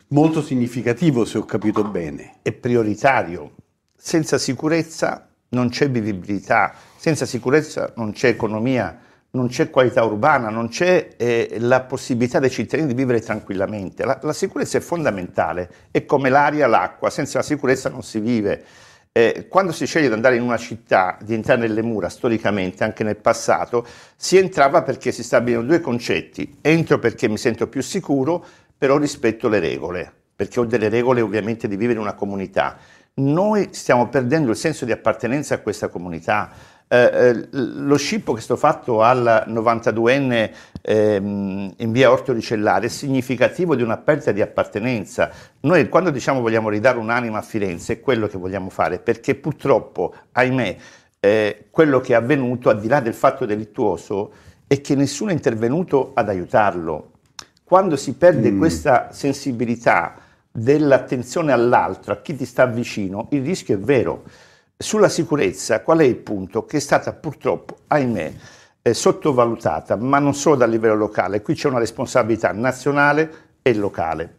molto 0.08 0.40
significativo 0.40 1.24
se 1.24 1.38
ho 1.38 1.44
capito 1.44 1.82
bene. 1.82 2.36
È 2.42 2.52
prioritario. 2.52 3.54
Senza 3.96 4.38
sicurezza 4.38 5.28
non 5.50 5.68
c'è 5.70 5.90
vivibilità, 5.90 6.74
senza 6.96 7.26
sicurezza 7.26 7.92
non 7.96 8.12
c'è 8.12 8.28
economia, 8.28 9.00
non 9.30 9.48
c'è 9.48 9.68
qualità 9.68 10.04
urbana, 10.04 10.48
non 10.48 10.68
c'è 10.68 11.14
eh, 11.16 11.56
la 11.58 11.80
possibilità 11.80 12.38
dei 12.38 12.50
cittadini 12.50 12.86
di 12.86 12.94
vivere 12.94 13.20
tranquillamente. 13.20 14.04
La, 14.04 14.18
la 14.22 14.32
sicurezza 14.32 14.78
è 14.78 14.80
fondamentale, 14.80 15.70
è 15.90 16.04
come 16.04 16.28
l'aria, 16.28 16.68
l'acqua, 16.68 17.10
senza 17.10 17.38
la 17.38 17.44
sicurezza 17.44 17.88
non 17.88 18.04
si 18.04 18.20
vive. 18.20 18.64
Eh, 19.12 19.46
quando 19.48 19.72
si 19.72 19.86
sceglie 19.86 20.08
di 20.08 20.14
andare 20.14 20.36
in 20.36 20.42
una 20.42 20.56
città, 20.56 21.18
di 21.20 21.34
entrare 21.34 21.60
nelle 21.60 21.82
mura, 21.82 22.08
storicamente, 22.08 22.84
anche 22.84 23.02
nel 23.04 23.16
passato, 23.16 23.86
si 24.16 24.36
entrava 24.36 24.82
perché 24.82 25.12
si 25.12 25.22
stabilirono 25.22 25.66
due 25.66 25.80
concetti. 25.80 26.58
Entro 26.60 26.98
perché 26.98 27.28
mi 27.28 27.38
sento 27.38 27.68
più 27.68 27.82
sicuro, 27.82 28.44
però 28.76 28.96
rispetto 28.96 29.48
le 29.48 29.58
regole, 29.58 30.12
perché 30.36 30.60
ho 30.60 30.64
delle 30.64 30.88
regole 30.88 31.20
ovviamente 31.20 31.66
di 31.66 31.76
vivere 31.76 31.98
in 31.98 32.04
una 32.04 32.14
comunità. 32.14 32.76
Noi 33.14 33.70
stiamo 33.72 34.08
perdendo 34.08 34.50
il 34.50 34.56
senso 34.56 34.84
di 34.84 34.92
appartenenza 34.92 35.56
a 35.56 35.58
questa 35.58 35.88
comunità. 35.88 36.50
Eh, 36.90 36.96
eh, 36.96 37.48
lo 37.52 37.98
scippo 37.98 38.32
che 38.32 38.38
è 38.38 38.42
stato 38.42 38.58
fatto 38.58 39.02
al 39.02 39.44
92enne 39.46 40.50
ehm, 40.80 41.74
in 41.76 41.92
via 41.92 42.10
Orto 42.10 42.32
Ricellare 42.32 42.86
è 42.86 42.88
significativo 42.88 43.74
di 43.74 43.82
una 43.82 43.98
perdita 43.98 44.32
di 44.32 44.40
appartenenza. 44.40 45.30
Noi 45.60 45.86
quando 45.90 46.08
diciamo 46.08 46.40
vogliamo 46.40 46.70
ridare 46.70 46.96
un'anima 46.96 47.38
a 47.38 47.42
Firenze 47.42 47.94
è 47.94 48.00
quello 48.00 48.26
che 48.26 48.38
vogliamo 48.38 48.70
fare, 48.70 48.98
perché 49.00 49.34
purtroppo, 49.34 50.14
ahimè, 50.32 50.76
eh, 51.20 51.66
quello 51.70 52.00
che 52.00 52.14
è 52.14 52.16
avvenuto, 52.16 52.70
al 52.70 52.80
di 52.80 52.88
là 52.88 53.00
del 53.00 53.14
fatto 53.14 53.44
delittuoso, 53.44 54.32
è 54.66 54.80
che 54.80 54.94
nessuno 54.94 55.30
è 55.30 55.34
intervenuto 55.34 56.12
ad 56.14 56.30
aiutarlo. 56.30 57.10
Quando 57.64 57.96
si 57.96 58.14
perde 58.14 58.50
mm. 58.50 58.58
questa 58.58 59.12
sensibilità 59.12 60.14
dell'attenzione 60.50 61.52
all'altro, 61.52 62.14
a 62.14 62.16
chi 62.22 62.34
ti 62.34 62.46
sta 62.46 62.64
vicino, 62.64 63.28
il 63.32 63.42
rischio 63.42 63.74
è 63.74 63.78
vero. 63.78 64.22
Sulla 64.80 65.08
sicurezza, 65.08 65.82
qual 65.82 65.98
è 65.98 66.04
il 66.04 66.14
punto? 66.14 66.64
Che 66.64 66.76
è 66.76 66.80
stata 66.80 67.12
purtroppo, 67.12 67.78
ahimè, 67.88 68.32
eh, 68.80 68.94
sottovalutata, 68.94 69.96
ma 69.96 70.20
non 70.20 70.34
solo 70.34 70.54
dal 70.54 70.70
livello 70.70 70.94
locale. 70.94 71.42
Qui 71.42 71.54
c'è 71.54 71.66
una 71.66 71.80
responsabilità 71.80 72.52
nazionale 72.52 73.56
e 73.60 73.74
locale. 73.74 74.36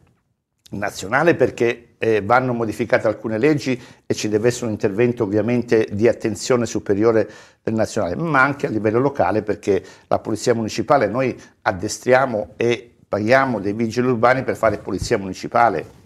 Nazionale 0.71 1.35
perché 1.35 1.95
eh, 1.97 2.21
vanno 2.21 2.53
modificate 2.53 3.05
alcune 3.05 3.37
leggi 3.37 3.77
e 4.05 4.13
ci 4.13 4.29
deve 4.29 4.47
essere 4.47 4.67
un 4.67 4.71
intervento 4.71 5.23
ovviamente 5.23 5.89
di 5.91 6.07
attenzione 6.07 6.65
superiore 6.65 7.29
del 7.61 7.73
nazionale, 7.73 8.15
ma 8.15 8.41
anche 8.41 8.65
a 8.65 8.69
livello 8.69 8.99
locale 8.99 9.41
perché 9.41 9.83
la 10.07 10.19
Polizia 10.19 10.55
Municipale 10.55 11.07
noi 11.07 11.37
addestriamo 11.63 12.53
e 12.55 12.95
paghiamo 13.09 13.59
dei 13.59 13.73
vigili 13.73 14.07
urbani 14.07 14.43
per 14.43 14.55
fare 14.55 14.77
polizia 14.77 15.17
municipale. 15.17 15.97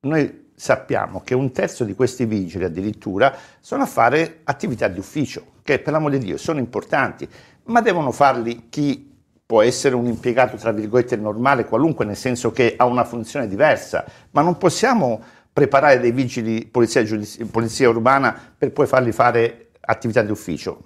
Noi 0.00 0.49
sappiamo 0.60 1.22
che 1.24 1.34
un 1.34 1.52
terzo 1.52 1.84
di 1.84 1.94
questi 1.94 2.26
vigili 2.26 2.64
addirittura 2.64 3.34
sono 3.60 3.84
a 3.84 3.86
fare 3.86 4.40
attività 4.44 4.88
di 4.88 4.98
ufficio, 4.98 5.52
che 5.62 5.78
per 5.78 5.94
l'amore 5.94 6.18
di 6.18 6.26
Dio 6.26 6.36
sono 6.36 6.58
importanti, 6.58 7.26
ma 7.64 7.80
devono 7.80 8.12
farli 8.12 8.66
chi 8.68 9.10
può 9.46 9.62
essere 9.62 9.94
un 9.94 10.04
impiegato, 10.04 10.58
tra 10.58 10.70
virgolette, 10.70 11.16
normale, 11.16 11.64
qualunque, 11.64 12.04
nel 12.04 12.16
senso 12.16 12.52
che 12.52 12.74
ha 12.76 12.84
una 12.84 13.04
funzione 13.04 13.48
diversa, 13.48 14.04
ma 14.32 14.42
non 14.42 14.58
possiamo 14.58 15.22
preparare 15.50 15.98
dei 15.98 16.12
vigili 16.12 16.66
polizia, 16.66 17.02
polizia 17.50 17.88
urbana 17.88 18.38
per 18.56 18.70
poi 18.70 18.86
farli 18.86 19.12
fare 19.12 19.70
attività 19.80 20.20
di 20.20 20.30
ufficio. 20.30 20.82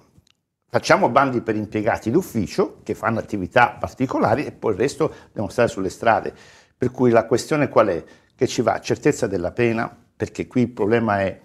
Facciamo 0.69 1.09
bandi 1.09 1.41
per 1.41 1.57
impiegati 1.57 2.11
d'ufficio 2.11 2.77
che 2.81 2.95
fanno 2.95 3.19
attività 3.19 3.75
particolari 3.77 4.45
e 4.45 4.53
poi 4.53 4.71
il 4.71 4.79
resto 4.79 5.13
devono 5.33 5.51
stare 5.51 5.67
sulle 5.67 5.89
strade. 5.89 6.33
Per 6.77 6.91
cui 6.91 7.11
la 7.11 7.25
questione 7.25 7.67
qual 7.67 7.87
è? 7.87 8.03
Che 8.35 8.47
ci 8.47 8.61
va 8.61 8.79
certezza 8.79 9.27
della 9.27 9.51
pena, 9.51 9.95
perché 10.15 10.47
qui 10.47 10.61
il 10.61 10.69
problema 10.71 11.21
è 11.21 11.39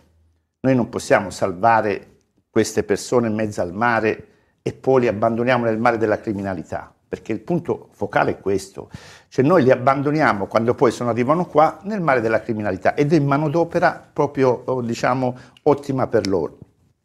noi 0.62 0.75
non 0.75 0.88
possiamo 0.88 1.30
salvare 1.30 2.16
queste 2.50 2.82
persone 2.82 3.28
in 3.28 3.35
mezzo 3.35 3.62
al 3.62 3.73
mare 3.73 4.26
e 4.62 4.73
poi 4.73 5.02
li 5.02 5.09
abbandoniamo 5.09 5.64
nel 5.64 5.78
mare 5.78 5.97
della 5.97 6.20
criminalità, 6.20 6.92
perché 7.09 7.32
il 7.32 7.40
punto 7.40 7.88
focale 7.92 8.32
è 8.32 8.40
questo, 8.40 8.90
cioè 9.28 9.44
noi 9.44 9.62
li 9.62 9.70
abbandoniamo 9.70 10.47
quando 10.47 10.75
poi 10.75 10.90
sono, 10.90 11.11
arrivano 11.11 11.47
qua 11.47 11.78
nel 11.85 12.00
mare 12.00 12.20
della 12.20 12.42
criminalità 12.42 12.94
ed 12.94 13.12
è 13.12 13.20
manodopera 13.20 14.11
proprio 14.12 14.62
oh, 14.66 14.82
diciamo 14.82 15.37
ottima 15.62 16.09
per 16.09 16.26
loro. 16.26 16.59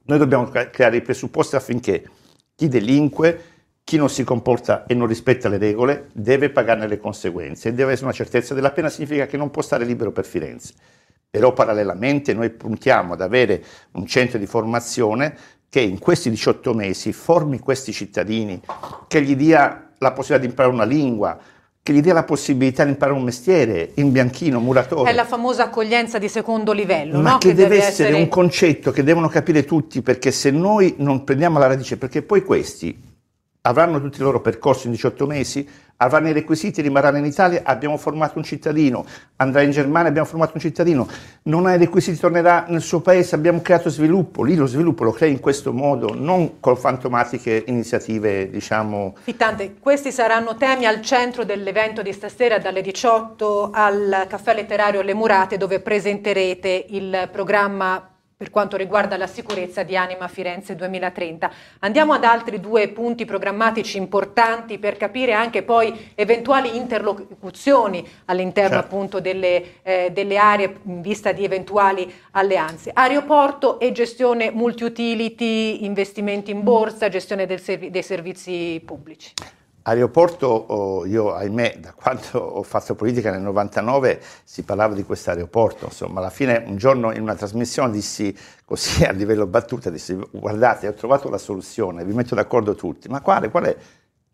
Noi 0.08 0.18
dobbiamo 0.18 0.50
creare 0.50 0.98
i 0.98 1.02
presupposti 1.02 1.56
affinché 1.56 2.08
chi 2.56 2.68
delinque 2.68 3.55
chi 3.86 3.98
non 3.98 4.10
si 4.10 4.24
comporta 4.24 4.86
e 4.88 4.96
non 4.96 5.06
rispetta 5.06 5.48
le 5.48 5.60
regole 5.60 6.10
deve 6.12 6.50
pagarne 6.50 6.88
le 6.88 6.98
conseguenze 6.98 7.70
e 7.70 7.74
deve 7.74 7.92
essere 7.92 8.08
una 8.08 8.16
certezza 8.16 8.56
della 8.56 8.72
pena, 8.72 8.90
significa 8.90 9.28
che 9.28 9.38
non 9.38 9.52
può 9.52 9.62
stare 9.62 9.86
libero 9.86 10.12
per 10.12 10.26
Firenze. 10.26 10.74
Però 11.30 11.54
parallelamente 11.54 12.34
noi 12.34 12.50
puntiamo 12.50 13.14
ad 13.14 13.22
avere 13.22 13.64
un 13.92 14.08
centro 14.08 14.40
di 14.40 14.48
formazione 14.48 15.38
che 15.70 15.82
in 15.82 16.00
questi 16.00 16.32
18 16.32 16.74
mesi 16.74 17.14
formi 17.14 17.60
questi 17.60 17.94
cittadini, 17.94 18.60
che 19.08 19.22
gli 19.22 19.36
dia 19.36 19.92
la 20.00 20.14
possibilità 20.14 20.40
di 20.40 20.50
imparare 20.50 20.74
una 20.74 20.86
lingua, 20.86 21.38
che 21.84 21.94
gli 21.94 22.02
dia 22.02 22.14
la 22.14 22.24
possibilità 22.24 22.84
di 22.86 22.90
imparare 22.90 23.16
un 23.16 23.24
mestiere, 23.24 23.92
in 23.96 24.12
bianchino, 24.12 24.60
muratore. 24.60 25.12
È 25.12 25.14
la 25.14 25.26
famosa 25.26 25.66
accoglienza 25.66 26.18
di 26.18 26.28
secondo 26.28 26.72
livello, 26.72 27.22
Ma 27.22 27.34
no? 27.34 27.38
che, 27.38 27.50
che 27.50 27.54
deve, 27.54 27.70
deve 27.70 27.86
essere, 27.86 28.08
essere 28.08 28.24
un 28.24 28.30
concetto 28.30 28.92
che 28.92 29.04
devono 29.04 29.28
capire 29.28 29.64
tutti, 29.64 30.02
perché 30.02 30.32
se 30.32 30.50
noi 30.50 30.96
non 30.98 31.24
prendiamo 31.24 31.60
la 31.60 31.68
radice, 31.68 31.98
perché 31.98 32.24
poi 32.24 32.42
questi 32.42 33.14
avranno 33.66 34.00
tutti 34.00 34.20
i 34.20 34.24
loro 34.24 34.42
percorsi 34.42 34.88
in 34.88 34.94
18 34.94 35.26
mesi, 35.26 35.68
avranno 35.98 36.30
i 36.30 36.34
requisiti, 36.34 36.82
rimarranno 36.82 37.18
in 37.18 37.26
Italia, 37.26 37.62
abbiamo 37.64 37.98
formato 37.98 38.38
un 38.38 38.44
cittadino, 38.44 39.06
andrà 39.38 39.62
in 39.62 39.72
Germania, 39.72 40.10
abbiamo 40.10 40.28
formato 40.28 40.52
un 40.56 40.62
cittadino, 40.62 41.08
non 41.44 41.66
ha 41.66 41.74
i 41.74 41.78
requisiti, 41.78 42.18
tornerà 42.20 42.66
nel 42.68 42.82
suo 42.82 43.02
paese, 43.02 43.36
abbiamo 43.36 43.62
creato 43.62 43.90
sviluppo, 43.90 44.44
lì 44.44 44.56
lo 44.56 44.66
sviluppo 44.66 45.04
lo 45.04 45.12
crea 45.12 45.30
in 45.30 45.40
questo 45.40 45.74
modo, 45.74 46.14
non 46.14 46.60
con 46.60 46.76
fantomatiche 46.76 47.64
iniziative, 47.68 48.50
diciamo... 48.50 49.16
Fittante, 49.22 49.76
questi 49.80 50.12
saranno 50.12 50.56
temi 50.56 50.86
al 50.86 51.02
centro 51.02 51.44
dell'evento 51.44 52.02
di 52.02 52.14
stasera 52.14 52.60
dalle 52.60 52.82
18 52.82 53.72
al 53.74 54.26
Caffè 54.28 54.54
Letterario 54.54 55.02
Le 55.02 55.14
Murate 55.14 55.58
dove 55.58 55.80
presenterete 55.80 56.86
il 56.90 57.30
programma 57.32 58.10
per 58.38 58.50
quanto 58.50 58.76
riguarda 58.76 59.16
la 59.16 59.28
sicurezza 59.28 59.84
di 59.84 59.96
Anima 59.96 60.28
Firenze 60.28 60.76
2030. 60.76 61.50
Andiamo 61.80 62.12
ad 62.12 62.26
altri 62.26 62.60
due 62.60 62.90
punti 62.90 63.24
programmatici 63.24 63.98
importanti 63.98 64.78
per 64.78 64.98
capire 64.98 65.32
anche 65.32 65.64
poi 65.64 66.12
eventuali 66.16 66.76
interlocuzioni 66.76 68.06
all'interno 68.26 68.76
certo. 68.76 68.86
appunto 68.86 69.20
delle, 69.22 69.82
eh, 69.84 70.10
delle, 70.12 70.38
aree 70.38 70.80
in 70.84 71.02
vista 71.02 71.32
di 71.32 71.46
eventuali 71.46 72.14
alleanze. 72.32 72.92
Aeroporto 72.94 73.80
e 73.80 73.94
gestione 73.94 74.52
multi-utility, 74.52 75.86
investimenti 75.86 76.52
in 76.52 76.62
borsa, 76.62 77.08
gestione 77.08 77.48
servi- 77.58 77.90
dei 77.90 78.04
servizi 78.04 78.82
pubblici. 78.86 79.32
Aeroporto, 79.88 80.48
oh, 80.48 81.06
io 81.06 81.32
ahimè, 81.32 81.78
da 81.78 81.94
quando 81.94 82.40
ho 82.40 82.64
fatto 82.64 82.96
politica 82.96 83.30
nel 83.30 83.42
99 83.42 84.20
si 84.44 84.64
parlava 84.64 84.96
di 84.96 85.04
questo 85.04 85.30
aeroporto, 85.30 85.86
insomma, 85.86 86.22
alla 86.22 86.32
fine 86.32 86.64
un 86.66 86.76
giorno 86.76 87.14
in 87.14 87.22
una 87.22 87.36
trasmissione 87.36 87.92
dissi 87.92 88.36
così 88.66 89.04
a 89.06 89.12
livello 89.12 89.46
battuta, 89.46 89.92
dissi 89.92 90.18
guardate, 90.32 90.88
ho 90.88 90.94
trovato 90.94 91.30
la 91.30 91.38
soluzione, 91.38 92.04
vi 92.04 92.14
metto 92.14 92.34
d'accordo 92.34 92.74
tutti, 92.74 93.08
ma 93.10 93.22
quale? 93.22 93.52
Qual 93.52 93.64
è? 93.66 93.78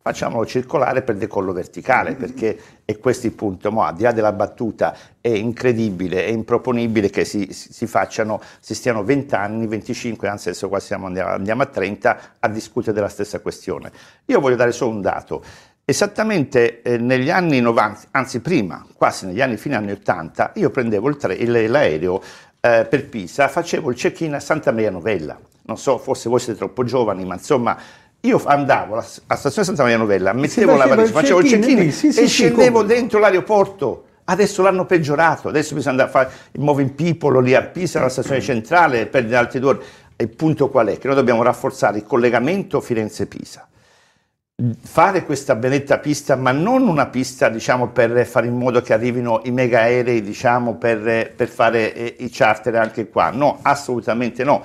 Facciamolo 0.01 0.46
circolare 0.46 1.03
per 1.03 1.15
decollo 1.15 1.53
verticale, 1.53 2.15
perché 2.15 2.58
è 2.84 2.98
questo 2.98 3.27
il 3.27 3.34
punto. 3.34 3.72
Mo, 3.72 3.84
al 3.84 3.96
di 3.96 4.03
là 4.03 4.12
della 4.12 4.31
battuta 4.31 4.96
è 5.22 5.29
incredibile, 5.29 6.25
è 6.25 6.29
improponibile 6.29 7.10
che 7.10 7.24
si, 7.24 7.50
si 7.51 7.86
facciano, 7.86 8.41
si 8.60 8.74
stiano 8.74 9.03
20 9.03 9.36
anni, 9.36 9.67
25, 9.67 10.27
anzi 10.27 10.50
adesso 10.50 10.70
qua 10.70 10.79
siamo, 10.79 11.05
andiamo, 11.05 11.29
andiamo 11.29 11.62
a 11.62 11.67
30, 11.67 12.20
a 12.39 12.48
discutere 12.48 12.93
della 12.93 13.10
stessa 13.10 13.39
questione. 13.39 13.91
Io 14.25 14.39
voglio 14.39 14.55
dare 14.55 14.72
solo 14.72 14.91
un 14.91 15.01
dato. 15.01 15.43
Esattamente 15.86 16.81
eh, 16.81 16.98
negli 16.98 17.29
anni 17.29 17.60
90, 17.60 18.08
anzi 18.12 18.39
prima, 18.39 18.86
quasi 18.96 19.25
negli 19.25 19.41
anni 19.41 19.58
fine 19.58 19.75
anni 19.75 19.91
80, 19.91 20.53
io 20.55 20.70
prendevo 20.70 21.10
il 21.10 21.17
tre, 21.17 21.34
il, 21.34 21.70
l'aereo 21.70 22.22
eh, 22.60 22.86
per 22.89 23.08
Pisa, 23.10 23.48
facevo 23.48 23.89
il 23.89 23.96
check-in 23.96 24.36
a 24.36 24.39
Santa 24.39 24.72
Maria 24.72 24.91
Novella. 24.91 25.38
Non 25.63 25.77
so, 25.77 25.98
forse 25.98 26.29
voi 26.29 26.39
siete 26.39 26.58
troppo 26.58 26.84
giovani, 26.84 27.24
ma 27.25 27.36
insomma 27.36 27.77
io 28.22 28.42
andavo 28.46 28.94
alla, 28.94 29.01
stazione 29.36 29.66
Santa 29.66 29.82
Maria 29.82 29.98
Novella, 29.98 30.34
mettevo 30.34 30.75
la 30.75 30.86
valigia, 30.86 31.12
facevo 31.12 31.40
il 31.40 31.48
check-in 31.48 31.92
sì, 31.92 32.12
sì, 32.12 32.22
e 32.22 32.28
scendevo 32.28 32.82
come? 32.82 32.94
dentro 32.94 33.20
l'aeroporto. 33.20 34.06
Adesso 34.24 34.62
l'hanno 34.62 34.86
peggiorato, 34.86 35.48
adesso 35.48 35.74
bisogna 35.74 36.01
andare 36.04 36.10
a 36.10 36.12
fare 36.12 36.32
il 36.51 36.62
Moving 36.62 36.92
People 36.92 37.42
lì 37.42 37.56
a 37.56 37.63
Pisa, 37.63 38.00
alla 38.00 38.10
stazione 38.10 38.40
centrale, 38.40 39.08
perdere 39.08 39.36
altri 39.38 39.60
due 39.60 39.70
ore. 39.72 39.84
Il 40.18 40.30
punto 40.30 40.70
qual 40.70 40.88
è? 40.88 40.98
Che 41.00 41.08
noi 41.08 41.16
dobbiamo 41.16 41.42
rafforzare 41.42 41.98
il 41.98 42.04
collegamento 42.04 42.80
Firenze-Pisa. 42.80 43.68
Fare 44.84 45.25
questa 45.25 45.56
benetta 45.56 45.98
pista, 45.98 46.36
ma 46.36 46.51
non 46.51 46.88
una 46.88 47.08
pista 47.08 47.50
diciamo, 47.50 47.90
per 47.90 48.28
fare 48.28 48.46
in 48.46 48.56
modo 48.56 48.82
che 48.82 48.94
arrivino 48.94 49.42
i 49.46 49.51
mega 49.51 49.80
aerei 49.80 50.22
diciamo, 50.22 50.75
per, 50.75 51.34
per 51.36 51.48
fare 51.48 51.94
eh, 51.96 52.16
i 52.20 52.30
charter 52.30 52.75
anche 52.75 53.10
qua. 53.10 53.32
No, 53.32 53.58
assolutamente 53.63 54.44
no 54.44 54.63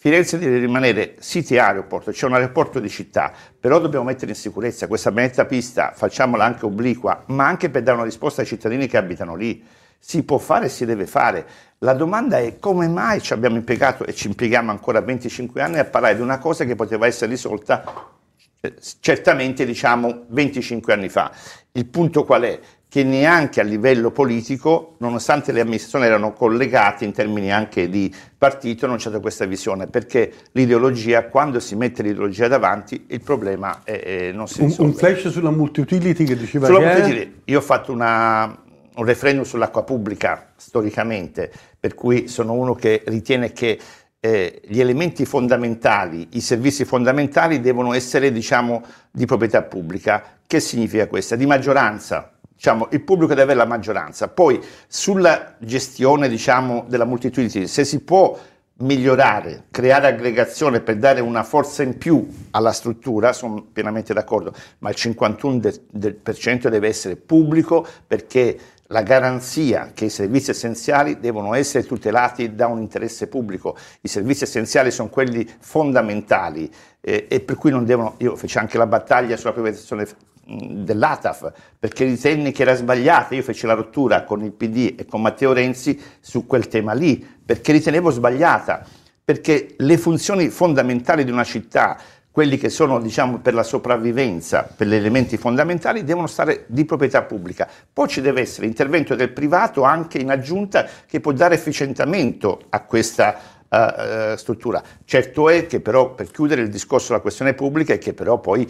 Firenze 0.00 0.38
deve 0.38 0.58
rimanere 0.58 1.16
city 1.18 1.56
aeroport, 1.58 2.12
c'è 2.12 2.26
un 2.26 2.34
aeroporto 2.34 2.78
di 2.78 2.88
città, 2.88 3.32
però 3.58 3.80
dobbiamo 3.80 4.04
mettere 4.04 4.30
in 4.30 4.36
sicurezza 4.36 4.86
questa 4.86 5.10
benedetta 5.10 5.44
pista, 5.44 5.90
facciamola 5.92 6.44
anche 6.44 6.66
obliqua, 6.66 7.24
ma 7.26 7.48
anche 7.48 7.68
per 7.68 7.82
dare 7.82 7.96
una 7.96 8.06
risposta 8.06 8.42
ai 8.42 8.46
cittadini 8.46 8.86
che 8.86 8.96
abitano 8.96 9.34
lì. 9.34 9.60
Si 9.98 10.22
può 10.22 10.38
fare 10.38 10.66
e 10.66 10.68
si 10.68 10.84
deve 10.84 11.08
fare. 11.08 11.44
La 11.78 11.94
domanda 11.94 12.38
è 12.38 12.60
come 12.60 12.86
mai 12.86 13.20
ci 13.20 13.32
abbiamo 13.32 13.56
impiegato 13.56 14.06
e 14.06 14.14
ci 14.14 14.28
impieghiamo 14.28 14.70
ancora 14.70 15.00
25 15.00 15.60
anni 15.60 15.80
a 15.80 15.84
parlare 15.84 16.14
di 16.14 16.22
una 16.22 16.38
cosa 16.38 16.64
che 16.64 16.76
poteva 16.76 17.08
essere 17.08 17.32
risolta 17.32 18.14
eh, 18.60 18.74
certamente 18.98 19.64
diciamo 19.64 20.26
25 20.28 20.92
anni 20.92 21.08
fa. 21.08 21.32
Il 21.72 21.86
punto 21.86 22.24
qual 22.24 22.42
è? 22.42 22.60
Che 22.88 23.04
neanche 23.04 23.60
a 23.60 23.64
livello 23.64 24.10
politico, 24.10 24.94
nonostante 24.98 25.52
le 25.52 25.60
amministrazioni 25.60 26.06
erano 26.06 26.32
collegate 26.32 27.04
in 27.04 27.12
termini 27.12 27.52
anche 27.52 27.90
di 27.90 28.12
partito, 28.36 28.86
non 28.86 28.96
c'è 28.96 29.10
questa 29.20 29.44
visione, 29.44 29.88
perché 29.88 30.32
l'ideologia, 30.52 31.26
quando 31.26 31.60
si 31.60 31.76
mette 31.76 32.02
l'ideologia 32.02 32.48
davanti, 32.48 33.04
il 33.08 33.20
problema 33.20 33.80
è, 33.84 34.00
è, 34.00 34.32
non 34.32 34.48
si 34.48 34.62
risolve. 34.62 34.82
Un, 34.82 34.88
un 34.88 34.94
flash 34.94 35.28
sulla 35.28 35.50
multi-utility 35.50 36.24
che 36.24 36.36
diceva 36.36 36.66
sulla 36.66 36.80
multi-utility, 36.80 37.40
io 37.44 37.58
ho 37.58 37.62
fatto 37.62 37.92
una, 37.92 38.58
un 38.94 39.04
referendum 39.04 39.44
sull'acqua 39.44 39.82
pubblica, 39.82 40.52
storicamente, 40.56 41.52
per 41.78 41.94
cui 41.94 42.26
sono 42.26 42.54
uno 42.54 42.74
che 42.74 43.02
ritiene 43.04 43.52
che 43.52 43.78
eh, 44.20 44.62
gli 44.66 44.80
elementi 44.80 45.26
fondamentali, 45.26 46.26
i 46.32 46.40
servizi 46.40 46.86
fondamentali 46.86 47.60
devono 47.60 47.92
essere, 47.92 48.32
diciamo, 48.32 48.82
di 49.10 49.26
proprietà 49.26 49.62
pubblica. 49.62 50.38
Che 50.46 50.58
significa 50.58 51.06
questo? 51.06 51.36
Di 51.36 51.44
maggioranza, 51.44 52.37
diciamo, 52.58 52.88
il 52.90 53.02
pubblico 53.02 53.34
deve 53.34 53.52
avere 53.52 53.58
la 53.58 53.66
maggioranza. 53.66 54.26
Poi 54.26 54.60
sulla 54.88 55.54
gestione 55.58 56.28
diciamo, 56.28 56.84
della 56.88 57.04
multitudine, 57.04 57.68
se 57.68 57.84
si 57.84 58.00
può 58.00 58.36
migliorare, 58.80 59.66
creare 59.70 60.08
aggregazione 60.08 60.80
per 60.80 60.96
dare 60.96 61.20
una 61.20 61.44
forza 61.44 61.84
in 61.84 61.96
più 61.98 62.26
alla 62.50 62.72
struttura, 62.72 63.32
sono 63.32 63.64
pienamente 63.72 64.12
d'accordo, 64.12 64.52
ma 64.78 64.90
il 64.90 64.96
51% 64.98 66.68
deve 66.68 66.88
essere 66.88 67.14
pubblico 67.16 67.86
perché 68.06 68.58
la 68.90 69.02
garanzia 69.02 69.90
che 69.94 70.06
i 70.06 70.10
servizi 70.10 70.50
essenziali 70.50 71.20
devono 71.20 71.54
essere 71.54 71.86
tutelati 71.86 72.54
da 72.54 72.66
un 72.66 72.80
interesse 72.80 73.28
pubblico. 73.28 73.76
I 74.00 74.08
servizi 74.08 74.44
essenziali 74.44 74.90
sono 74.90 75.10
quelli 75.10 75.48
fondamentali 75.60 76.70
eh, 77.00 77.26
e 77.28 77.40
per 77.40 77.56
cui 77.56 77.70
non 77.70 77.84
devono, 77.84 78.14
io 78.18 78.34
feci 78.34 78.58
anche 78.58 78.78
la 78.78 78.86
battaglia 78.86 79.36
sulla 79.36 79.52
privatizzazione 79.52 80.06
dell'ATAF 80.48 81.52
perché 81.78 82.04
ritenni 82.04 82.52
che 82.52 82.62
era 82.62 82.74
sbagliata. 82.74 83.34
Io 83.34 83.42
feci 83.42 83.66
la 83.66 83.74
rottura 83.74 84.24
con 84.24 84.42
il 84.42 84.52
PD 84.52 84.94
e 84.98 85.04
con 85.04 85.20
Matteo 85.20 85.52
Renzi 85.52 86.00
su 86.20 86.46
quel 86.46 86.68
tema 86.68 86.92
lì 86.92 87.26
perché 87.44 87.72
ritenevo 87.72 88.10
sbagliata. 88.10 88.84
Perché 89.24 89.74
le 89.76 89.98
funzioni 89.98 90.48
fondamentali 90.48 91.22
di 91.22 91.30
una 91.30 91.44
città, 91.44 91.98
quelli 92.30 92.56
che 92.56 92.70
sono 92.70 92.98
diciamo, 92.98 93.40
per 93.40 93.52
la 93.52 93.62
sopravvivenza, 93.62 94.66
per 94.74 94.86
gli 94.86 94.94
elementi 94.94 95.36
fondamentali, 95.36 96.02
devono 96.02 96.26
stare 96.26 96.64
di 96.68 96.86
proprietà 96.86 97.24
pubblica. 97.24 97.68
Poi 97.92 98.08
ci 98.08 98.22
deve 98.22 98.40
essere 98.40 98.66
intervento 98.66 99.14
del 99.14 99.30
privato 99.30 99.82
anche 99.82 100.16
in 100.16 100.30
aggiunta 100.30 100.86
che 101.06 101.20
può 101.20 101.32
dare 101.32 101.56
efficientamento 101.56 102.58
a 102.70 102.84
questa 102.84 103.38
uh, 103.68 104.34
struttura. 104.36 104.82
Certo 105.04 105.50
è 105.50 105.66
che 105.66 105.80
però, 105.80 106.14
per 106.14 106.30
chiudere 106.30 106.62
il 106.62 106.70
discorso 106.70 107.08
della 107.08 107.20
questione 107.20 107.52
pubblica, 107.52 107.92
è 107.92 107.98
che 107.98 108.14
però 108.14 108.38
poi 108.38 108.66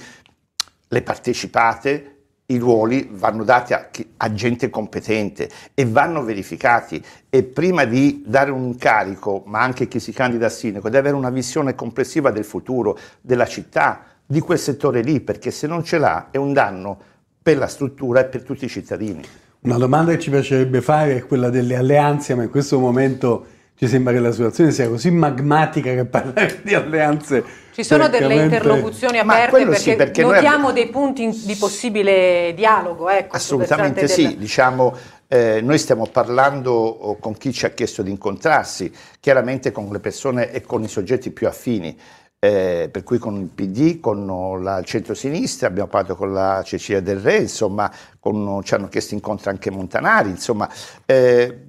le 0.89 1.03
partecipate, 1.03 2.13
i 2.51 2.57
ruoli 2.57 3.09
vanno 3.13 3.45
dati 3.45 3.75
a, 3.75 3.91
a, 4.17 4.33
gente 4.33 4.71
competente 4.71 5.51
e 5.75 5.85
vanno 5.85 6.25
verificati 6.25 7.03
e 7.29 7.43
prima 7.43 7.85
di 7.85 8.23
dare 8.27 8.51
un 8.51 8.65
incarico, 8.65 9.43
ma 9.47 9.61
anche 9.61 9.87
chi 9.87 10.01
si 10.01 10.13
candida 10.13 10.47
a 10.47 10.51
sindaco, 10.51 10.89
deve 10.89 11.01
avere 11.01 11.17
una 11.17 11.31
visione 11.31 11.75
complessiva 11.75 12.31
del 12.31 12.45
futuro, 12.45 12.99
della 13.21 13.47
città, 13.47 14.03
di 14.25 14.41
quel 14.41 14.59
settore 14.59 15.03
lì, 15.03 15.21
perché 15.21 15.51
se 15.51 15.67
non 15.67 15.85
ce 15.85 15.99
l'ha 15.99 16.29
è 16.31 16.39
un 16.39 16.55
danno 16.55 16.99
per 17.43 17.59
la 17.59 17.67
struttura 17.67 18.21
e 18.21 18.25
per 18.25 18.43
tutti 18.43 18.65
i 18.65 18.69
cittadini. 18.69 19.23
Una 19.61 19.77
domanda 19.77 20.13
che 20.13 20.19
ci 20.19 20.31
piacerebbe 20.31 20.81
fare 20.81 21.17
è 21.17 21.27
quella 21.27 21.51
delle 21.51 21.77
alleanze, 21.77 22.35
ma 22.35 22.45
in 22.45 22.51
questo 22.51 22.79
momento 22.79 23.47
ci 23.79 23.87
sembra 23.87 24.13
che 24.13 24.19
la 24.19 24.33
situazione 24.33 24.73
sia 24.73 24.89
così 24.89 25.09
magmatica 25.13 25.95
che 25.95 26.05
parlare 26.05 26.63
di 26.63 26.75
alleanze. 26.75 27.45
Ci 27.73 27.85
sono 27.85 28.09
delle 28.09 28.35
interlocuzioni 28.35 29.21
aperte 29.21 29.65
perché, 29.65 29.79
sì, 29.79 29.95
perché 29.95 30.23
notiamo 30.23 30.47
abbiamo... 30.47 30.73
dei 30.73 30.89
punti 30.89 31.31
di 31.45 31.55
possibile 31.55 32.55
dialogo. 32.57 33.09
Ecco, 33.09 33.37
Assolutamente 33.37 34.09
sì, 34.09 34.23
della... 34.23 34.35
diciamo, 34.35 34.97
eh, 35.29 35.61
noi 35.63 35.79
stiamo 35.79 36.09
parlando 36.11 37.17
con 37.21 37.37
chi 37.37 37.53
ci 37.53 37.67
ha 37.67 37.71
chiesto 37.71 38.03
di 38.03 38.11
incontrarsi, 38.11 38.93
chiaramente 39.21 39.71
con 39.71 39.89
le 39.93 40.01
persone 40.01 40.51
e 40.51 40.63
con 40.63 40.83
i 40.83 40.89
soggetti 40.89 41.31
più 41.31 41.47
affini. 41.47 41.97
Eh, 42.41 42.89
per 42.91 43.05
cui 43.05 43.19
con 43.19 43.37
il 43.37 43.47
PD, 43.47 44.01
con 44.01 44.61
la 44.61 44.83
centrosinistra, 44.83 45.69
abbiamo 45.69 45.89
parlato 45.89 46.17
con 46.17 46.33
la 46.33 46.63
Cecilia 46.65 47.01
Del 47.01 47.21
Re, 47.21 47.37
insomma, 47.37 47.93
con, 48.19 48.61
ci 48.65 48.75
hanno 48.75 48.89
chiesto 48.89 49.15
incontri 49.15 49.51
anche 49.51 49.71
Montanari, 49.71 50.31
insomma, 50.31 50.69
eh, 51.05 51.65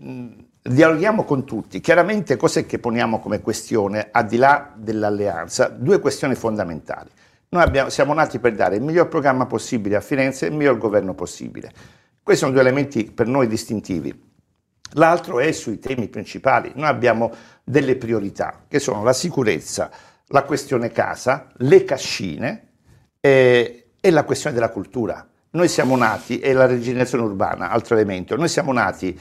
dialoghiamo 0.69 1.23
con 1.23 1.45
tutti. 1.45 1.79
Chiaramente 1.79 2.38
cos'è 2.38 2.65
che 2.65 2.79
poniamo 2.79 3.19
come 3.19 3.41
questione, 3.41 4.10
al 4.12 4.27
di 4.27 4.38
là 4.38 4.71
dell'alleanza? 4.75 5.67
Due 5.67 5.99
questioni 5.99 6.36
fondamentali. 6.36 7.10
Noi 7.49 7.63
abbiamo, 7.63 7.89
siamo 7.89 8.13
nati 8.13 8.38
per 8.38 8.53
dare 8.53 8.75
il 8.75 8.84
miglior 8.84 9.08
programma 9.08 9.47
possibile 9.47 9.95
a 9.95 10.01
Firenze 10.01 10.45
e 10.45 10.49
il 10.49 10.55
miglior 10.55 10.77
governo 10.77 11.15
possibile. 11.15 11.71
Questi 12.21 12.43
sono 12.43 12.53
due 12.53 12.62
elementi 12.62 13.05
per 13.05 13.25
noi 13.25 13.47
distintivi. 13.47 14.27
L'altro 14.93 15.39
è 15.39 15.51
sui 15.51 15.79
temi 15.79 16.08
principali. 16.08 16.71
Noi 16.75 16.88
abbiamo 16.88 17.32
delle 17.63 17.95
priorità, 17.95 18.65
che 18.67 18.79
sono 18.79 19.03
la 19.03 19.13
sicurezza, 19.13 19.89
la 20.27 20.43
questione 20.43 20.91
casa, 20.91 21.47
le 21.58 21.84
cascine 21.84 22.67
è, 23.19 23.86
è 23.99 24.10
la 24.12 24.23
questione 24.23 24.55
della 24.55 24.69
cultura. 24.69 25.27
Noi 25.51 25.67
siamo 25.67 25.97
nati, 25.97 26.39
e 26.39 26.53
la 26.53 26.67
rigenerazione 26.67 27.23
urbana, 27.23 27.71
altro 27.71 27.95
elemento, 27.95 28.36
noi 28.36 28.47
siamo 28.47 28.71
nati 28.71 29.19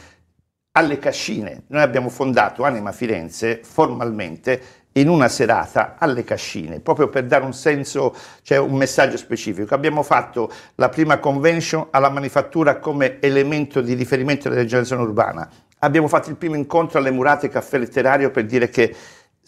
alle 0.79 1.01
Cascine, 1.01 1.65
noi 1.69 1.83
abbiamo 1.83 2.09
fondato 2.09 2.63
Anima 2.63 2.93
Firenze 2.93 3.61
formalmente 3.65 4.77
in 4.93 5.09
una 5.09 5.27
serata 5.27 5.97
alle 5.99 6.23
Cascine, 6.23 6.79
proprio 6.79 7.09
per 7.09 7.25
dare 7.25 7.45
un 7.45 7.53
senso, 7.53 8.15
cioè 8.43 8.59
un 8.59 8.77
messaggio 8.77 9.17
specifico. 9.17 9.75
Abbiamo 9.75 10.05
fatto 10.05 10.51
la 10.77 10.89
prima 10.89 11.19
convention 11.19 11.89
alla 11.91 12.11
manifattura 12.11 12.79
come 12.79 13.19
elemento 13.21 13.81
di 13.81 13.95
riferimento 13.95 14.49
della 14.49 14.61
rigenerazione 14.61 15.03
urbana. 15.03 15.49
Abbiamo 15.81 16.07
fatto 16.07 16.31
il 16.31 16.37
primo 16.37 16.55
incontro 16.55 17.01
alle 17.01 17.11
Murate 17.11 17.49
Caffè 17.49 17.79
Letterario 17.79 18.31
per 18.31 18.47
dire 18.47 18.69
che 18.69 18.95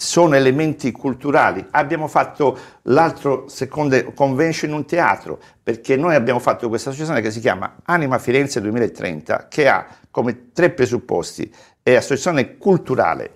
sono 0.01 0.35
elementi 0.35 0.93
culturali. 0.93 1.63
Abbiamo 1.73 2.09
fatto 2.09 2.59
l'altro 2.85 3.49
seconda 3.49 4.03
convention 4.15 4.71
in 4.71 4.77
un 4.77 4.87
teatro, 4.87 5.39
perché 5.63 5.95
noi 5.97 6.15
abbiamo 6.15 6.39
fatto 6.39 6.71
questa 6.71 6.89
associazione 6.89 7.21
che 7.21 7.31
si 7.31 7.39
chiama 7.39 7.77
Anima 7.85 8.19
Firenze 8.19 8.63
2030, 8.63 9.49
che 9.49 9.69
ha 9.69 9.87
come 10.11 10.53
tre 10.55 10.71
presupposti, 10.71 11.55
è 11.83 11.97
associazione 11.97 12.57
culturale, 12.57 13.31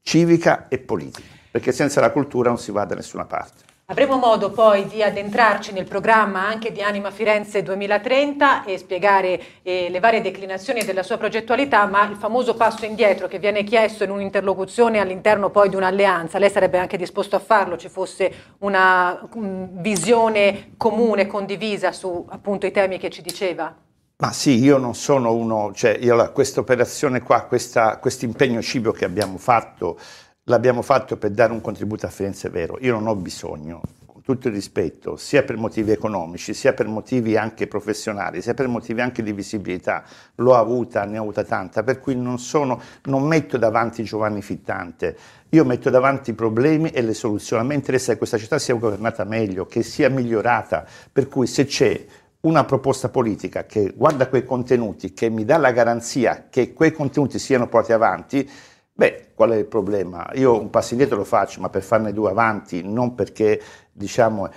civica 0.00 0.68
e 0.68 0.78
politica, 0.78 1.28
perché 1.50 1.72
senza 1.72 2.00
la 2.00 2.10
cultura 2.10 2.48
non 2.48 2.58
si 2.58 2.72
va 2.72 2.86
da 2.86 2.94
nessuna 2.94 3.26
parte. 3.26 3.67
Avremo 3.90 4.18
modo 4.18 4.50
poi 4.50 4.86
di 4.86 5.02
addentrarci 5.02 5.72
nel 5.72 5.86
programma 5.86 6.46
anche 6.46 6.72
di 6.72 6.82
Anima 6.82 7.10
Firenze 7.10 7.62
2030 7.62 8.64
e 8.64 8.76
spiegare 8.76 9.40
eh, 9.62 9.88
le 9.88 9.98
varie 9.98 10.20
declinazioni 10.20 10.84
della 10.84 11.02
sua 11.02 11.16
progettualità, 11.16 11.86
ma 11.86 12.06
il 12.06 12.16
famoso 12.16 12.54
passo 12.54 12.84
indietro 12.84 13.28
che 13.28 13.38
viene 13.38 13.64
chiesto 13.64 14.04
in 14.04 14.10
un'interlocuzione 14.10 15.00
all'interno 15.00 15.48
poi 15.48 15.70
di 15.70 15.76
un'alleanza, 15.76 16.38
lei 16.38 16.50
sarebbe 16.50 16.76
anche 16.76 16.98
disposto 16.98 17.36
a 17.36 17.38
farlo, 17.38 17.78
ci 17.78 17.88
fosse 17.88 18.30
una 18.58 19.26
um, 19.32 19.80
visione 19.80 20.72
comune, 20.76 21.26
condivisa 21.26 21.90
su 21.90 22.26
appunto 22.28 22.66
i 22.66 22.70
temi 22.70 22.98
che 22.98 23.08
ci 23.08 23.22
diceva? 23.22 23.74
Ma 24.20 24.32
sì, 24.32 24.58
io 24.58 24.76
non 24.76 24.96
sono 24.96 25.32
uno, 25.32 25.72
cioè 25.72 25.98
questa 26.32 26.60
operazione 26.60 27.22
qua, 27.22 27.44
questo 27.44 28.24
impegno 28.26 28.60
cibo 28.60 28.90
che 28.90 29.04
abbiamo 29.06 29.38
fatto, 29.38 29.96
l'abbiamo 30.48 30.82
fatto 30.82 31.16
per 31.16 31.30
dare 31.30 31.52
un 31.52 31.60
contributo 31.60 32.06
a 32.06 32.10
Firenze 32.10 32.48
Vero. 32.48 32.78
Io 32.80 32.92
non 32.94 33.06
ho 33.06 33.14
bisogno, 33.14 33.80
con 34.06 34.22
tutto 34.22 34.48
il 34.48 34.54
rispetto, 34.54 35.16
sia 35.16 35.42
per 35.42 35.56
motivi 35.56 35.92
economici, 35.92 36.54
sia 36.54 36.72
per 36.72 36.86
motivi 36.88 37.36
anche 37.36 37.66
professionali, 37.66 38.40
sia 38.40 38.54
per 38.54 38.66
motivi 38.66 39.00
anche 39.00 39.22
di 39.22 39.32
visibilità. 39.32 40.02
L'ho 40.36 40.54
avuta, 40.54 41.04
ne 41.04 41.18
ho 41.18 41.22
avuta 41.22 41.44
tanta, 41.44 41.82
per 41.82 42.00
cui 42.00 42.16
non, 42.16 42.38
sono, 42.38 42.80
non 43.04 43.24
metto 43.24 43.58
davanti 43.58 44.02
Giovanni 44.04 44.40
Fittante, 44.40 45.16
io 45.50 45.64
metto 45.64 45.90
davanti 45.90 46.30
i 46.30 46.34
problemi 46.34 46.90
e 46.90 47.02
le 47.02 47.14
soluzioni. 47.14 47.62
A 47.62 47.66
me 47.66 47.74
interessa 47.74 48.12
che 48.12 48.18
questa 48.18 48.38
città 48.38 48.58
sia 48.58 48.74
governata 48.74 49.24
meglio, 49.24 49.66
che 49.66 49.82
sia 49.82 50.08
migliorata, 50.08 50.86
per 51.12 51.28
cui 51.28 51.46
se 51.46 51.66
c'è 51.66 52.04
una 52.40 52.64
proposta 52.64 53.08
politica 53.10 53.66
che 53.66 53.92
guarda 53.94 54.28
quei 54.28 54.44
contenuti, 54.44 55.12
che 55.12 55.28
mi 55.28 55.44
dà 55.44 55.58
la 55.58 55.72
garanzia 55.72 56.46
che 56.48 56.72
quei 56.72 56.92
contenuti 56.92 57.38
siano 57.38 57.66
portati 57.66 57.92
avanti, 57.92 58.50
Beh, 58.98 59.28
qual 59.32 59.50
è 59.50 59.56
il 59.56 59.66
problema? 59.66 60.28
Io 60.34 60.60
un 60.60 60.70
passo 60.70 60.94
indietro 60.94 61.16
lo 61.18 61.22
faccio, 61.22 61.60
ma 61.60 61.68
per 61.68 61.84
farne 61.84 62.12
due 62.12 62.30
avanti, 62.30 62.82
non 62.82 63.14
perché, 63.14 63.62
diciamo, 63.92 64.50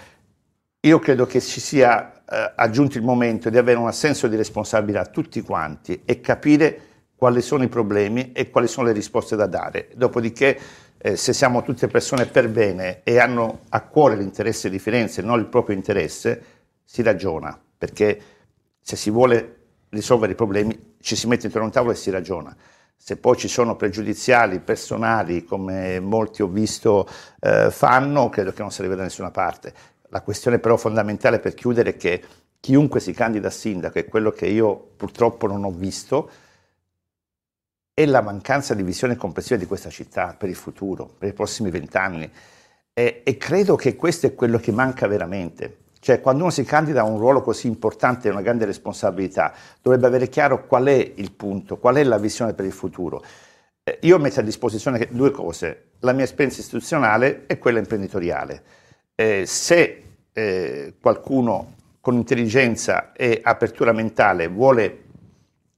io 0.79 0.97
credo 0.97 1.27
che 1.27 1.39
ci 1.39 1.59
sia 1.59 2.23
eh, 2.27 2.51
aggiunto 2.55 2.97
il 2.97 3.03
momento 3.03 3.51
di 3.51 3.59
avere 3.59 3.77
un 3.77 3.93
senso 3.93 4.27
di 4.27 4.35
responsabilità 4.35 5.05
tutti 5.05 5.41
quanti 5.41 6.01
e 6.05 6.21
capire 6.21 6.81
quali 7.15 7.39
sono 7.43 7.61
i 7.61 7.67
problemi 7.67 8.31
e 8.31 8.49
quali 8.49 8.65
sono 8.65 8.87
le 8.87 8.93
risposte 8.93 9.35
da 9.35 9.45
dare. 9.45 9.89
Dopodiché, 9.93 10.59
eh, 10.97 11.15
se 11.17 11.33
siamo 11.33 11.61
tutte 11.61 11.87
persone 11.87 12.25
per 12.25 12.49
bene 12.49 13.01
e 13.03 13.19
hanno 13.19 13.59
a 13.69 13.81
cuore 13.81 14.15
l'interesse 14.15 14.71
di 14.71 14.79
Firenze, 14.79 15.21
non 15.21 15.37
il 15.37 15.45
proprio 15.45 15.75
interesse, 15.75 16.43
si 16.83 17.03
ragiona, 17.03 17.55
perché 17.77 18.19
se 18.81 18.95
si 18.95 19.11
vuole 19.11 19.57
risolvere 19.89 20.31
i 20.31 20.35
problemi 20.35 20.95
ci 20.99 21.15
si 21.15 21.27
mette 21.27 21.45
intorno 21.45 21.65
a 21.65 21.69
un 21.69 21.73
tavolo 21.75 21.93
e 21.93 21.95
si 21.95 22.09
ragiona. 22.09 22.57
Se 23.03 23.17
poi 23.17 23.35
ci 23.35 23.47
sono 23.47 23.75
pregiudiziali 23.75 24.59
personali, 24.59 25.43
come 25.43 25.99
molti 25.99 26.43
ho 26.43 26.47
visto 26.47 27.09
eh, 27.39 27.71
fanno, 27.71 28.29
credo 28.29 28.53
che 28.53 28.61
non 28.61 28.69
si 28.69 28.81
arrivi 28.81 28.95
da 28.95 29.01
nessuna 29.01 29.31
parte. 29.31 29.73
La 30.09 30.21
questione 30.21 30.59
però 30.59 30.77
fondamentale 30.77 31.39
per 31.39 31.55
chiudere 31.55 31.89
è 31.89 31.97
che 31.97 32.23
chiunque 32.59 32.99
si 32.99 33.11
candida 33.11 33.47
a 33.47 33.49
sindaco, 33.49 33.97
è 33.97 34.05
quello 34.05 34.29
che 34.29 34.45
io 34.45 34.75
purtroppo 34.95 35.47
non 35.47 35.63
ho 35.63 35.71
visto, 35.71 36.29
è 37.95 38.05
la 38.05 38.21
mancanza 38.21 38.75
di 38.75 38.83
visione 38.83 39.15
complessiva 39.15 39.57
di 39.57 39.65
questa 39.65 39.89
città 39.89 40.35
per 40.37 40.49
il 40.49 40.55
futuro, 40.55 41.07
per 41.17 41.29
i 41.29 41.33
prossimi 41.33 41.71
vent'anni. 41.71 42.31
E, 42.93 43.23
e 43.25 43.37
credo 43.37 43.75
che 43.75 43.95
questo 43.95 44.27
è 44.27 44.35
quello 44.35 44.59
che 44.59 44.71
manca 44.71 45.07
veramente. 45.07 45.80
Cioè, 46.01 46.19
quando 46.19 46.41
uno 46.41 46.51
si 46.51 46.63
candida 46.63 47.01
a 47.01 47.03
un 47.03 47.19
ruolo 47.19 47.43
così 47.43 47.67
importante 47.67 48.27
e 48.27 48.31
una 48.31 48.41
grande 48.41 48.65
responsabilità, 48.65 49.53
dovrebbe 49.83 50.07
avere 50.07 50.29
chiaro 50.29 50.65
qual 50.65 50.85
è 50.85 51.11
il 51.15 51.31
punto, 51.31 51.77
qual 51.77 51.97
è 51.97 52.03
la 52.03 52.17
visione 52.17 52.55
per 52.55 52.65
il 52.65 52.71
futuro. 52.71 53.23
Eh, 53.83 53.99
io 54.01 54.17
metto 54.17 54.39
a 54.39 54.43
disposizione 54.43 55.07
due 55.11 55.29
cose, 55.29 55.91
la 55.99 56.13
mia 56.13 56.23
esperienza 56.23 56.59
istituzionale 56.59 57.45
e 57.45 57.59
quella 57.59 57.77
imprenditoriale. 57.77 58.63
Eh, 59.13 59.45
se 59.45 60.03
eh, 60.33 60.95
qualcuno 60.99 61.75
con 62.01 62.15
intelligenza 62.15 63.11
e 63.11 63.39
apertura 63.43 63.91
mentale 63.91 64.47
vuole 64.47 65.03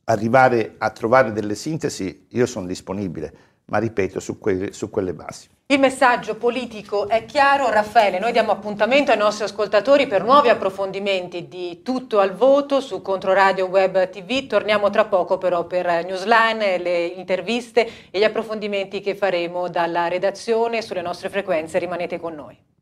arrivare 0.05 0.75
a 0.77 0.89
trovare 0.91 1.33
delle 1.33 1.55
sintesi, 1.55 2.27
io 2.29 2.45
sono 2.45 2.65
disponibile, 2.65 3.33
ma 3.65 3.77
ripeto, 3.77 4.21
su, 4.21 4.39
que- 4.39 4.71
su 4.71 4.89
quelle 4.89 5.13
basi. 5.13 5.49
Il 5.67 5.79
messaggio 5.79 6.35
politico 6.35 7.07
è 7.07 7.25
chiaro. 7.25 7.69
Raffaele, 7.69 8.19
noi 8.19 8.31
diamo 8.31 8.51
appuntamento 8.51 9.11
ai 9.11 9.17
nostri 9.17 9.45
ascoltatori 9.45 10.07
per 10.07 10.21
nuovi 10.21 10.49
approfondimenti 10.49 11.47
di 11.47 11.81
tutto 11.81 12.19
al 12.19 12.33
voto 12.33 12.81
su 12.81 13.01
Controradio 13.01 13.67
Web 13.67 14.09
TV. 14.09 14.45
Torniamo 14.45 14.89
tra 14.89 15.05
poco 15.05 15.37
però 15.37 15.65
per 15.65 15.85
Newsline, 16.05 16.77
le 16.77 17.05
interviste 17.05 18.09
e 18.11 18.19
gli 18.19 18.23
approfondimenti 18.23 18.99
che 18.99 19.15
faremo 19.15 19.69
dalla 19.69 20.09
redazione 20.09 20.81
sulle 20.81 21.01
nostre 21.01 21.29
frequenze. 21.29 21.79
Rimanete 21.79 22.19
con 22.19 22.35
noi. 22.35 22.72